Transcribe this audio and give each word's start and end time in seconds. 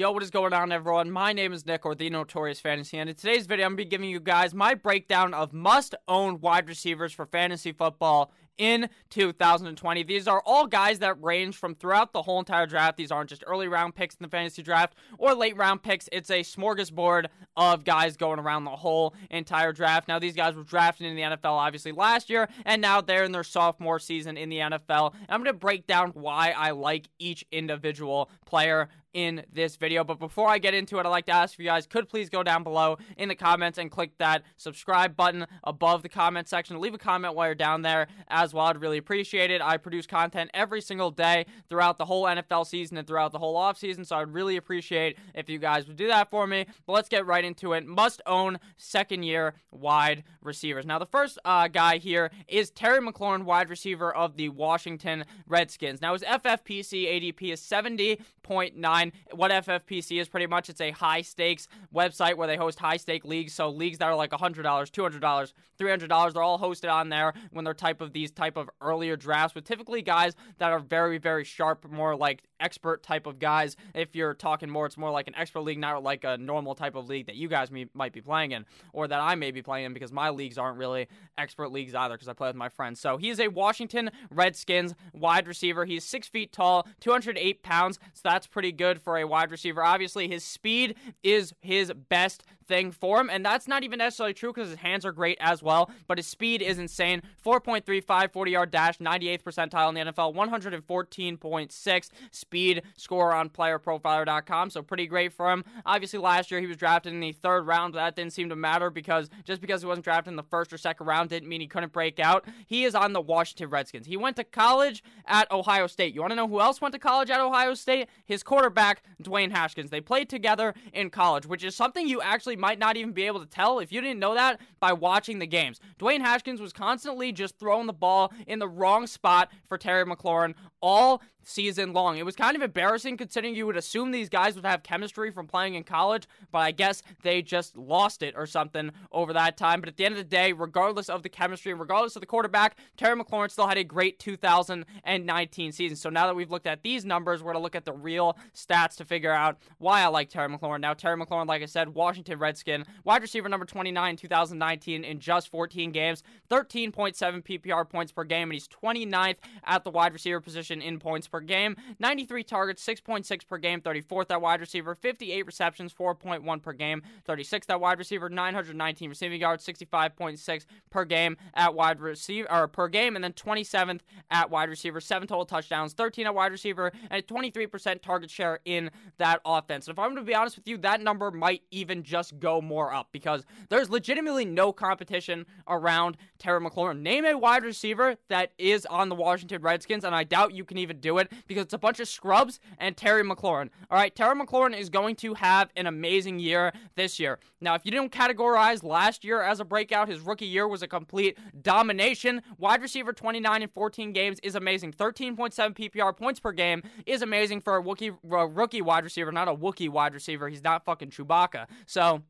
Yo, 0.00 0.10
what 0.10 0.22
is 0.22 0.30
going 0.30 0.54
on, 0.54 0.72
everyone? 0.72 1.10
My 1.10 1.34
name 1.34 1.52
is 1.52 1.66
Nick, 1.66 1.84
or 1.84 1.94
the 1.94 2.08
Notorious 2.08 2.58
Fantasy, 2.58 2.96
and 2.96 3.10
in 3.10 3.16
today's 3.16 3.44
video, 3.44 3.66
I'm 3.66 3.72
going 3.72 3.76
to 3.80 3.84
be 3.84 3.90
giving 3.90 4.08
you 4.08 4.18
guys 4.18 4.54
my 4.54 4.72
breakdown 4.72 5.34
of 5.34 5.52
must-own 5.52 6.40
wide 6.40 6.70
receivers 6.70 7.12
for 7.12 7.26
fantasy 7.26 7.72
football 7.72 8.32
in 8.58 8.88
2020. 9.10 10.02
These 10.02 10.28
are 10.28 10.42
all 10.44 10.66
guys 10.66 10.98
that 11.00 11.22
range 11.22 11.56
from 11.56 11.74
throughout 11.74 12.12
the 12.12 12.22
whole 12.22 12.38
entire 12.38 12.66
draft. 12.66 12.96
These 12.96 13.10
aren't 13.10 13.30
just 13.30 13.44
early 13.46 13.68
round 13.68 13.94
picks 13.94 14.14
in 14.14 14.22
the 14.22 14.28
fantasy 14.28 14.62
draft 14.62 14.94
or 15.18 15.34
late 15.34 15.56
round 15.56 15.82
picks. 15.82 16.08
It's 16.12 16.30
a 16.30 16.40
smorgasbord 16.40 17.26
of 17.56 17.84
guys 17.84 18.16
going 18.16 18.38
around 18.38 18.64
the 18.64 18.70
whole 18.70 19.14
entire 19.30 19.72
draft. 19.72 20.08
Now, 20.08 20.18
these 20.18 20.34
guys 20.34 20.54
were 20.54 20.64
drafted 20.64 21.06
in 21.06 21.16
the 21.16 21.22
NFL 21.22 21.52
obviously 21.52 21.92
last 21.92 22.30
year, 22.30 22.48
and 22.64 22.80
now 22.80 23.00
they're 23.00 23.24
in 23.24 23.32
their 23.32 23.44
sophomore 23.44 23.98
season 23.98 24.36
in 24.36 24.48
the 24.48 24.58
NFL. 24.58 25.14
I'm 25.28 25.42
going 25.42 25.52
to 25.52 25.58
break 25.58 25.86
down 25.86 26.10
why 26.10 26.54
I 26.56 26.70
like 26.70 27.08
each 27.18 27.44
individual 27.50 28.30
player 28.44 28.88
in 29.12 29.44
this 29.52 29.76
video. 29.76 30.04
But 30.04 30.18
before 30.18 30.48
I 30.48 30.58
get 30.58 30.74
into 30.74 30.98
it, 30.98 31.06
I'd 31.06 31.08
like 31.08 31.26
to 31.26 31.32
ask 31.32 31.54
if 31.54 31.58
you 31.58 31.66
guys 31.66 31.86
could 31.86 32.08
please 32.08 32.28
go 32.28 32.42
down 32.42 32.62
below 32.62 32.98
in 33.16 33.28
the 33.28 33.34
comments 33.34 33.78
and 33.78 33.90
click 33.90 34.12
that 34.18 34.42
subscribe 34.56 35.16
button 35.16 35.46
above 35.64 36.02
the 36.02 36.08
comment 36.08 36.48
section. 36.48 36.80
Leave 36.80 36.94
a 36.94 36.98
comment 36.98 37.34
while 37.34 37.48
you're 37.48 37.54
down 37.54 37.82
there 37.82 38.06
well. 38.52 38.66
I'd 38.66 38.80
really 38.80 38.98
appreciate 38.98 39.50
it. 39.50 39.60
I 39.60 39.76
produce 39.76 40.06
content 40.06 40.50
every 40.54 40.80
single 40.80 41.10
day 41.10 41.46
throughout 41.68 41.98
the 41.98 42.04
whole 42.04 42.24
NFL 42.24 42.66
season 42.66 42.96
and 42.96 43.06
throughout 43.06 43.32
the 43.32 43.38
whole 43.38 43.56
offseason, 43.56 44.06
so 44.06 44.16
I'd 44.16 44.32
really 44.32 44.56
appreciate 44.56 45.16
if 45.34 45.48
you 45.48 45.58
guys 45.58 45.86
would 45.86 45.96
do 45.96 46.06
that 46.08 46.30
for 46.30 46.46
me. 46.46 46.66
But 46.86 46.92
let's 46.92 47.08
get 47.08 47.26
right 47.26 47.44
into 47.44 47.72
it. 47.72 47.86
Must 47.86 48.22
own 48.26 48.58
second 48.76 49.22
year 49.22 49.54
wide 49.70 50.24
receivers. 50.42 50.86
Now, 50.86 50.98
the 50.98 51.06
first 51.06 51.38
uh, 51.44 51.68
guy 51.68 51.98
here 51.98 52.30
is 52.48 52.70
Terry 52.70 53.00
McLaurin, 53.00 53.44
wide 53.44 53.70
receiver 53.70 54.14
of 54.14 54.36
the 54.36 54.48
Washington 54.48 55.24
Redskins. 55.46 56.00
Now, 56.00 56.12
his 56.12 56.22
FFPC 56.22 57.34
ADP 57.34 57.52
is 57.52 57.60
70.9 57.60 59.12
what 59.32 59.50
FFPC 59.50 60.20
is 60.20 60.28
pretty 60.28 60.46
much 60.46 60.68
it's 60.68 60.80
a 60.80 60.90
high 60.90 61.22
stakes 61.22 61.68
website 61.94 62.36
where 62.36 62.46
they 62.46 62.56
host 62.56 62.78
high 62.78 62.96
stake 62.96 63.24
leagues. 63.24 63.52
So 63.52 63.70
leagues 63.70 63.98
that 63.98 64.08
are 64.08 64.16
like 64.16 64.30
$100, 64.30 64.62
$200, 64.62 65.52
$300, 65.78 66.32
they're 66.32 66.42
all 66.42 66.58
hosted 66.58 66.92
on 66.92 67.08
there 67.08 67.32
when 67.50 67.64
they're 67.64 67.74
type 67.74 68.00
of 68.00 68.12
these 68.12 68.29
type 68.34 68.56
of 68.56 68.70
earlier 68.80 69.16
drafts 69.16 69.54
with 69.54 69.64
typically 69.64 70.02
guys 70.02 70.34
that 70.58 70.72
are 70.72 70.78
very, 70.78 71.18
very 71.18 71.44
sharp, 71.44 71.90
more 71.90 72.16
like 72.16 72.42
expert 72.58 73.02
type 73.02 73.26
of 73.26 73.38
guys. 73.38 73.76
If 73.94 74.14
you're 74.14 74.34
talking 74.34 74.70
more, 74.70 74.86
it's 74.86 74.96
more 74.96 75.10
like 75.10 75.28
an 75.28 75.34
expert 75.36 75.60
league, 75.60 75.78
not 75.78 76.02
like 76.02 76.24
a 76.24 76.36
normal 76.36 76.74
type 76.74 76.94
of 76.94 77.08
league 77.08 77.26
that 77.26 77.36
you 77.36 77.48
guys 77.48 77.70
may, 77.70 77.86
might 77.94 78.12
be 78.12 78.20
playing 78.20 78.52
in 78.52 78.66
or 78.92 79.08
that 79.08 79.20
I 79.20 79.34
may 79.34 79.50
be 79.50 79.62
playing 79.62 79.86
in 79.86 79.94
because 79.94 80.12
my 80.12 80.30
leagues 80.30 80.58
aren't 80.58 80.78
really 80.78 81.08
expert 81.38 81.72
leagues 81.72 81.94
either 81.94 82.14
because 82.14 82.28
I 82.28 82.32
play 82.32 82.48
with 82.48 82.56
my 82.56 82.68
friends. 82.68 83.00
So 83.00 83.16
he 83.16 83.30
is 83.30 83.40
a 83.40 83.48
Washington 83.48 84.10
Redskins 84.30 84.94
wide 85.12 85.48
receiver. 85.48 85.84
He's 85.84 86.04
six 86.04 86.28
feet 86.28 86.52
tall, 86.52 86.86
208 87.00 87.62
pounds, 87.62 87.98
so 88.12 88.20
that's 88.24 88.46
pretty 88.46 88.72
good 88.72 89.00
for 89.00 89.18
a 89.18 89.26
wide 89.26 89.50
receiver. 89.50 89.82
Obviously, 89.82 90.28
his 90.28 90.44
speed 90.44 90.96
is 91.22 91.52
his 91.60 91.92
best 92.08 92.42
thing 92.70 92.92
for 92.92 93.20
him, 93.20 93.28
and 93.28 93.44
that's 93.44 93.68
not 93.68 93.82
even 93.82 93.98
necessarily 93.98 94.32
true 94.32 94.52
because 94.52 94.70
his 94.70 94.78
hands 94.78 95.04
are 95.04 95.12
great 95.12 95.36
as 95.40 95.62
well, 95.62 95.90
but 96.06 96.16
his 96.16 96.26
speed 96.26 96.62
is 96.62 96.78
insane. 96.78 97.20
4.35 97.44 98.32
40 98.32 98.50
yard 98.50 98.70
dash, 98.70 98.98
98th 98.98 99.42
percentile 99.42 99.88
in 99.88 99.94
the 99.94 100.12
NFL, 100.12 100.34
114.6 100.34 102.10
speed 102.30 102.82
score 102.96 103.34
on 103.34 103.50
playerprofiler.com, 103.50 104.70
so 104.70 104.82
pretty 104.82 105.06
great 105.06 105.32
for 105.32 105.50
him. 105.50 105.64
Obviously, 105.84 106.18
last 106.18 106.50
year 106.50 106.60
he 106.60 106.66
was 106.66 106.76
drafted 106.76 107.12
in 107.12 107.20
the 107.20 107.32
third 107.32 107.66
round, 107.66 107.92
but 107.92 107.98
that 107.98 108.16
didn't 108.16 108.32
seem 108.32 108.48
to 108.48 108.56
matter 108.56 108.88
because 108.88 109.28
just 109.44 109.60
because 109.60 109.82
he 109.82 109.86
wasn't 109.86 110.04
drafted 110.04 110.30
in 110.30 110.36
the 110.36 110.42
first 110.44 110.72
or 110.72 110.78
second 110.78 111.06
round 111.06 111.28
didn't 111.28 111.48
mean 111.48 111.60
he 111.60 111.66
couldn't 111.66 111.92
break 111.92 112.20
out. 112.20 112.46
He 112.66 112.84
is 112.84 112.94
on 112.94 113.12
the 113.12 113.20
Washington 113.20 113.68
Redskins. 113.68 114.06
He 114.06 114.16
went 114.16 114.36
to 114.36 114.44
college 114.44 115.02
at 115.26 115.50
Ohio 115.50 115.88
State. 115.88 116.14
You 116.14 116.20
want 116.20 116.30
to 116.30 116.36
know 116.36 116.48
who 116.48 116.60
else 116.60 116.80
went 116.80 116.92
to 116.92 117.00
college 117.00 117.30
at 117.30 117.40
Ohio 117.40 117.74
State? 117.74 118.08
His 118.24 118.44
quarterback, 118.44 119.02
Dwayne 119.22 119.50
Haskins. 119.50 119.90
They 119.90 120.00
played 120.00 120.28
together 120.28 120.74
in 120.92 121.10
college, 121.10 121.46
which 121.46 121.64
is 121.64 121.74
something 121.74 122.06
you 122.06 122.20
actually 122.20 122.56
might 122.60 122.78
not 122.78 122.96
even 122.96 123.12
be 123.12 123.24
able 123.24 123.40
to 123.40 123.46
tell 123.46 123.78
if 123.80 123.90
you 123.90 124.00
didn't 124.00 124.20
know 124.20 124.34
that 124.34 124.60
by 124.78 124.92
watching 124.92 125.38
the 125.38 125.46
games. 125.46 125.80
Dwayne 125.98 126.20
Haskins 126.20 126.60
was 126.60 126.72
constantly 126.72 127.32
just 127.32 127.58
throwing 127.58 127.86
the 127.86 127.92
ball 127.92 128.32
in 128.46 128.58
the 128.58 128.68
wrong 128.68 129.06
spot 129.06 129.50
for 129.66 129.78
Terry 129.78 130.04
McLaurin 130.04 130.54
all 130.80 131.22
season 131.50 131.92
long. 131.92 132.16
It 132.16 132.24
was 132.24 132.36
kind 132.36 132.56
of 132.56 132.62
embarrassing 132.62 133.16
considering 133.16 133.54
you 133.54 133.66
would 133.66 133.76
assume 133.76 134.10
these 134.10 134.28
guys 134.28 134.54
would 134.54 134.64
have 134.64 134.82
chemistry 134.82 135.30
from 135.30 135.46
playing 135.46 135.74
in 135.74 135.84
college, 135.84 136.26
but 136.50 136.60
I 136.60 136.70
guess 136.70 137.02
they 137.22 137.42
just 137.42 137.76
lost 137.76 138.22
it 138.22 138.34
or 138.36 138.46
something 138.46 138.90
over 139.12 139.32
that 139.32 139.56
time. 139.56 139.80
But 139.80 139.88
at 139.88 139.96
the 139.96 140.04
end 140.04 140.12
of 140.12 140.18
the 140.18 140.24
day, 140.24 140.52
regardless 140.52 141.08
of 141.08 141.22
the 141.22 141.28
chemistry 141.28 141.74
regardless 141.74 142.16
of 142.16 142.20
the 142.20 142.26
quarterback, 142.26 142.76
Terry 142.96 143.20
McLaurin 143.20 143.50
still 143.50 143.66
had 143.66 143.78
a 143.78 143.84
great 143.84 144.18
2019 144.18 145.72
season. 145.72 145.96
So 145.96 146.10
now 146.10 146.26
that 146.26 146.36
we've 146.36 146.50
looked 146.50 146.66
at 146.66 146.82
these 146.82 147.04
numbers, 147.04 147.42
we're 147.42 147.52
going 147.52 147.60
to 147.60 147.64
look 147.64 147.74
at 147.74 147.84
the 147.84 147.92
real 147.92 148.36
stats 148.54 148.96
to 148.96 149.04
figure 149.04 149.32
out 149.32 149.58
why 149.78 150.02
I 150.02 150.06
like 150.06 150.28
Terry 150.28 150.48
McLaurin. 150.48 150.80
Now, 150.80 150.94
Terry 150.94 151.16
McLaurin, 151.16 151.46
like 151.46 151.62
I 151.62 151.66
said, 151.66 151.90
Washington 151.90 152.38
Redskin, 152.38 152.84
wide 153.04 153.22
receiver 153.22 153.48
number 153.48 153.66
29 153.66 154.10
in 154.10 154.16
2019 154.16 155.04
in 155.04 155.20
just 155.20 155.48
14 155.50 155.92
games, 155.92 156.22
13.7 156.50 157.42
PPR 157.42 157.88
points 157.88 158.12
per 158.12 158.24
game, 158.24 158.48
and 158.50 158.52
he's 158.54 158.68
29th 158.68 159.36
at 159.64 159.84
the 159.84 159.90
wide 159.90 160.12
receiver 160.12 160.40
position 160.40 160.80
in 160.82 160.98
points 160.98 161.28
per 161.28 161.39
game. 161.40 161.76
93 161.98 162.44
targets, 162.44 162.84
6.6 162.86 163.46
per 163.46 163.58
game, 163.58 163.80
34th 163.80 164.30
at 164.30 164.40
wide 164.40 164.60
receiver, 164.60 164.94
58 164.94 165.46
receptions, 165.46 165.92
4.1 165.92 166.62
per 166.62 166.72
game, 166.72 167.02
36th 167.28 167.70
at 167.70 167.80
wide 167.80 167.98
receiver, 167.98 168.28
919 168.28 169.08
receiving 169.08 169.40
yards, 169.40 169.66
65.6 169.66 170.66
per 170.90 171.04
game 171.04 171.36
at 171.54 171.74
wide 171.74 172.00
receiver 172.00 172.50
or 172.50 172.68
per 172.68 172.88
game, 172.88 173.16
and 173.16 173.24
then 173.24 173.32
27th 173.32 174.00
at 174.30 174.50
wide 174.50 174.68
receiver, 174.68 175.00
seven 175.00 175.26
total 175.26 175.44
touchdowns, 175.44 175.92
13 175.92 176.26
at 176.26 176.34
wide 176.34 176.52
receiver, 176.52 176.92
and 177.10 177.22
a 177.22 177.26
23% 177.26 178.02
target 178.02 178.30
share 178.30 178.60
in 178.64 178.90
that 179.18 179.40
offense. 179.44 179.88
And 179.88 179.94
if 179.94 179.98
I'm 179.98 180.10
going 180.10 180.16
to 180.16 180.22
be 180.22 180.34
honest 180.34 180.56
with 180.56 180.68
you, 180.68 180.76
that 180.78 181.00
number 181.00 181.30
might 181.30 181.62
even 181.70 182.02
just 182.02 182.38
go 182.38 182.60
more 182.60 182.92
up 182.92 183.08
because 183.12 183.44
there's 183.68 183.90
legitimately 183.90 184.44
no 184.44 184.72
competition 184.72 185.46
around 185.68 186.16
Terry 186.38 186.60
McLaurin. 186.60 187.00
Name 187.00 187.24
a 187.24 187.34
wide 187.36 187.64
receiver 187.64 188.16
that 188.28 188.52
is 188.58 188.86
on 188.86 189.08
the 189.08 189.14
Washington 189.14 189.62
Redskins, 189.62 190.04
and 190.04 190.14
I 190.14 190.24
doubt 190.24 190.54
you 190.54 190.64
can 190.64 190.78
even 190.78 191.00
do 191.00 191.18
it 191.18 191.19
because 191.46 191.64
it's 191.64 191.74
a 191.74 191.78
bunch 191.78 192.00
of 192.00 192.08
scrubs 192.08 192.60
and 192.78 192.96
Terry 192.96 193.22
McLaurin. 193.22 193.70
All 193.90 193.98
right, 193.98 194.14
Terry 194.14 194.34
McLaurin 194.34 194.78
is 194.78 194.88
going 194.88 195.16
to 195.16 195.34
have 195.34 195.70
an 195.76 195.86
amazing 195.86 196.38
year 196.38 196.72
this 196.96 197.18
year. 197.20 197.38
Now, 197.60 197.74
if 197.74 197.82
you 197.84 197.90
didn't 197.90 198.12
categorize 198.12 198.82
last 198.82 199.24
year 199.24 199.42
as 199.42 199.60
a 199.60 199.64
breakout, 199.64 200.08
his 200.08 200.20
rookie 200.20 200.46
year 200.46 200.66
was 200.66 200.82
a 200.82 200.88
complete 200.88 201.38
domination. 201.62 202.42
Wide 202.58 202.82
receiver 202.82 203.12
29 203.12 203.62
in 203.62 203.68
14 203.68 204.12
games 204.12 204.38
is 204.42 204.54
amazing. 204.54 204.92
13.7 204.92 205.74
PPR 205.74 206.16
points 206.16 206.40
per 206.40 206.52
game 206.52 206.82
is 207.06 207.22
amazing 207.22 207.60
for 207.60 207.76
a 207.76 207.80
rookie, 207.80 208.08
a 208.08 208.46
rookie 208.46 208.82
wide 208.82 209.04
receiver, 209.04 209.32
not 209.32 209.48
a 209.48 209.54
Wookie 209.54 209.88
wide 209.88 210.14
receiver. 210.14 210.48
He's 210.48 210.64
not 210.64 210.84
fucking 210.84 211.10
Chewbacca. 211.10 211.66
So, 211.86 212.22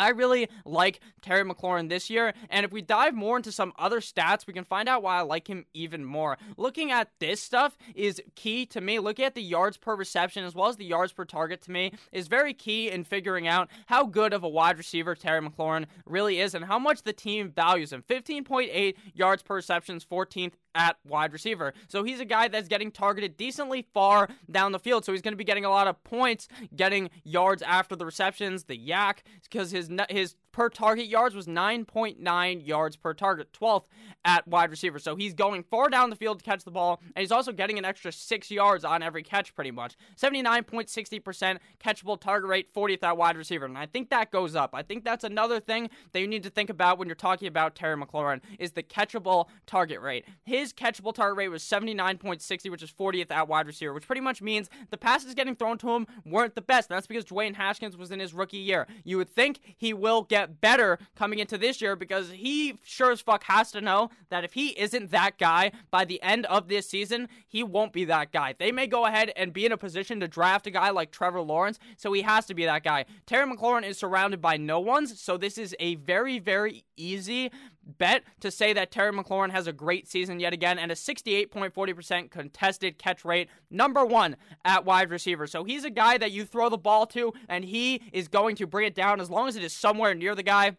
I 0.00 0.10
really 0.10 0.48
like 0.64 1.00
Terry 1.22 1.44
McLaurin 1.44 1.88
this 1.88 2.10
year, 2.10 2.32
and 2.48 2.64
if 2.64 2.72
we 2.72 2.82
dive 2.82 3.14
more 3.14 3.36
into 3.36 3.52
some 3.52 3.72
other 3.78 4.00
stats, 4.00 4.46
we 4.46 4.52
can 4.52 4.64
find 4.64 4.88
out 4.88 5.02
why 5.02 5.18
I 5.18 5.22
like 5.22 5.48
him 5.48 5.66
even 5.74 6.04
more. 6.04 6.38
Looking 6.56 6.90
at 6.90 7.10
this 7.18 7.40
stuff 7.42 7.76
is 7.94 8.20
key 8.34 8.66
to 8.66 8.80
me. 8.80 8.98
Looking 8.98 9.24
at 9.24 9.34
the 9.34 9.42
yards 9.42 9.76
per 9.76 9.94
reception 9.94 10.44
as 10.44 10.54
well 10.54 10.68
as 10.68 10.76
the 10.76 10.84
yards 10.84 11.12
per 11.12 11.24
target 11.24 11.62
to 11.62 11.70
me 11.70 11.92
is 12.12 12.28
very 12.28 12.54
key 12.54 12.90
in 12.90 13.04
figuring 13.04 13.46
out 13.46 13.68
how 13.86 14.06
good 14.06 14.32
of 14.32 14.42
a 14.42 14.48
wide 14.48 14.78
receiver 14.78 15.14
Terry 15.14 15.40
McLaurin 15.40 15.86
really 16.06 16.40
is 16.40 16.54
and 16.54 16.64
how 16.64 16.78
much 16.78 17.02
the 17.02 17.12
team 17.12 17.50
values 17.50 17.92
him. 17.92 18.02
15.8 18.08 18.94
yards 19.14 19.42
per 19.42 19.56
receptions, 19.56 20.04
14th 20.04 20.54
at 20.74 20.96
wide 21.04 21.32
receiver. 21.32 21.74
So 21.88 22.04
he's 22.04 22.20
a 22.20 22.24
guy 22.24 22.48
that's 22.48 22.68
getting 22.68 22.90
targeted 22.90 23.36
decently 23.36 23.86
far 23.92 24.28
down 24.50 24.72
the 24.72 24.78
field. 24.78 25.04
So 25.04 25.12
he's 25.12 25.22
going 25.22 25.32
to 25.32 25.38
be 25.38 25.44
getting 25.44 25.64
a 25.64 25.70
lot 25.70 25.86
of 25.86 26.02
points, 26.04 26.48
getting 26.74 27.10
yards 27.24 27.62
after 27.62 27.96
the 27.96 28.06
receptions, 28.06 28.64
the 28.64 28.78
YAC, 28.78 29.18
because 29.42 29.70
his 29.70 29.90
his 30.08 30.36
per 30.52 30.68
target 30.68 31.06
yards 31.06 31.34
was 31.34 31.46
9.9 31.46 32.66
yards 32.66 32.96
per 32.96 33.14
target, 33.14 33.52
12th 33.52 33.84
at 34.24 34.46
wide 34.46 34.70
receiver. 34.70 34.98
So 34.98 35.16
he's 35.16 35.34
going 35.34 35.64
far 35.64 35.88
down 35.88 36.10
the 36.10 36.16
field 36.16 36.38
to 36.38 36.44
catch 36.44 36.64
the 36.64 36.70
ball, 36.70 37.00
and 37.14 37.22
he's 37.22 37.32
also 37.32 37.52
getting 37.52 37.78
an 37.78 37.84
extra 37.84 38.12
six 38.12 38.50
yards 38.50 38.84
on 38.84 39.02
every 39.02 39.22
catch, 39.22 39.54
pretty 39.54 39.70
much. 39.70 39.96
79.60% 40.20 41.58
catchable 41.82 42.20
target 42.20 42.48
rate, 42.48 42.72
40th 42.74 43.02
at 43.02 43.16
wide 43.16 43.36
receiver. 43.36 43.64
And 43.64 43.78
I 43.78 43.86
think 43.86 44.10
that 44.10 44.30
goes 44.30 44.54
up. 44.54 44.70
I 44.74 44.82
think 44.82 45.04
that's 45.04 45.24
another 45.24 45.60
thing 45.60 45.90
that 46.12 46.20
you 46.20 46.28
need 46.28 46.42
to 46.42 46.50
think 46.50 46.70
about 46.70 46.98
when 46.98 47.08
you're 47.08 47.14
talking 47.14 47.48
about 47.48 47.74
Terry 47.74 47.96
McLaurin 47.96 48.40
is 48.58 48.72
the 48.72 48.82
catchable 48.82 49.46
target 49.66 50.00
rate. 50.00 50.24
His 50.44 50.72
catchable 50.72 51.14
target 51.14 51.36
rate 51.36 51.48
was 51.48 51.62
79.60, 51.62 52.70
which 52.70 52.82
is 52.82 52.90
40th 52.90 53.30
at 53.30 53.48
wide 53.48 53.66
receiver, 53.66 53.92
which 53.92 54.06
pretty 54.06 54.20
much 54.20 54.42
means 54.42 54.68
the 54.90 54.98
passes 54.98 55.34
getting 55.34 55.56
thrown 55.56 55.78
to 55.78 55.90
him 55.90 56.06
weren't 56.24 56.54
the 56.54 56.62
best. 56.62 56.90
And 56.90 56.96
that's 56.96 57.06
because 57.06 57.24
Dwayne 57.24 57.54
Haskins 57.54 57.96
was 57.96 58.10
in 58.10 58.20
his 58.20 58.34
rookie 58.34 58.58
year. 58.58 58.86
You 59.04 59.16
would 59.16 59.30
think 59.30 59.60
he 59.76 59.92
will 59.92 60.22
get 60.22 60.39
get 60.40 60.60
better 60.60 60.98
coming 61.14 61.38
into 61.38 61.58
this 61.58 61.80
year 61.80 61.96
because 61.96 62.30
he 62.30 62.78
sure 62.84 63.12
as 63.12 63.20
fuck 63.20 63.44
has 63.44 63.70
to 63.72 63.80
know 63.80 64.10
that 64.30 64.44
if 64.44 64.54
he 64.54 64.68
isn't 64.78 65.10
that 65.10 65.38
guy 65.38 65.72
by 65.90 66.04
the 66.04 66.22
end 66.22 66.46
of 66.46 66.68
this 66.68 66.88
season, 66.88 67.28
he 67.46 67.62
won't 67.62 67.92
be 67.92 68.04
that 68.06 68.32
guy. 68.32 68.54
They 68.58 68.72
may 68.72 68.86
go 68.86 69.06
ahead 69.06 69.32
and 69.36 69.52
be 69.52 69.66
in 69.66 69.72
a 69.72 69.76
position 69.76 70.20
to 70.20 70.28
draft 70.28 70.66
a 70.66 70.70
guy 70.70 70.90
like 70.90 71.10
Trevor 71.10 71.42
Lawrence, 71.42 71.78
so 71.96 72.12
he 72.12 72.22
has 72.22 72.46
to 72.46 72.54
be 72.54 72.64
that 72.64 72.82
guy. 72.82 73.04
Terry 73.26 73.50
McLaurin 73.50 73.84
is 73.84 73.98
surrounded 73.98 74.40
by 74.40 74.56
no 74.56 74.80
ones, 74.80 75.20
so 75.20 75.36
this 75.36 75.58
is 75.58 75.76
a 75.78 75.96
very, 75.96 76.38
very 76.38 76.84
easy 76.96 77.50
bet 77.84 78.22
to 78.40 78.50
say 78.50 78.72
that 78.72 78.90
Terry 78.90 79.12
McLaurin 79.12 79.50
has 79.50 79.66
a 79.66 79.72
great 79.72 80.08
season 80.08 80.40
yet 80.40 80.52
again 80.52 80.78
and 80.78 80.90
a 80.90 80.94
68.40% 80.94 82.30
contested 82.30 82.98
catch 82.98 83.24
rate, 83.24 83.48
number 83.70 84.04
one 84.04 84.36
at 84.64 84.84
wide 84.84 85.10
receiver. 85.10 85.46
So 85.46 85.64
he's 85.64 85.84
a 85.84 85.90
guy 85.90 86.18
that 86.18 86.32
you 86.32 86.44
throw 86.44 86.68
the 86.68 86.78
ball 86.78 87.06
to 87.08 87.32
and 87.48 87.64
he 87.64 88.02
is 88.12 88.28
going 88.28 88.56
to 88.56 88.66
bring 88.66 88.86
it 88.86 88.94
down 88.94 89.20
as 89.20 89.30
long 89.30 89.48
as 89.48 89.56
it 89.56 89.64
is 89.64 89.72
somewhere 89.72 90.14
near 90.14 90.34
the 90.34 90.42
guy. 90.42 90.76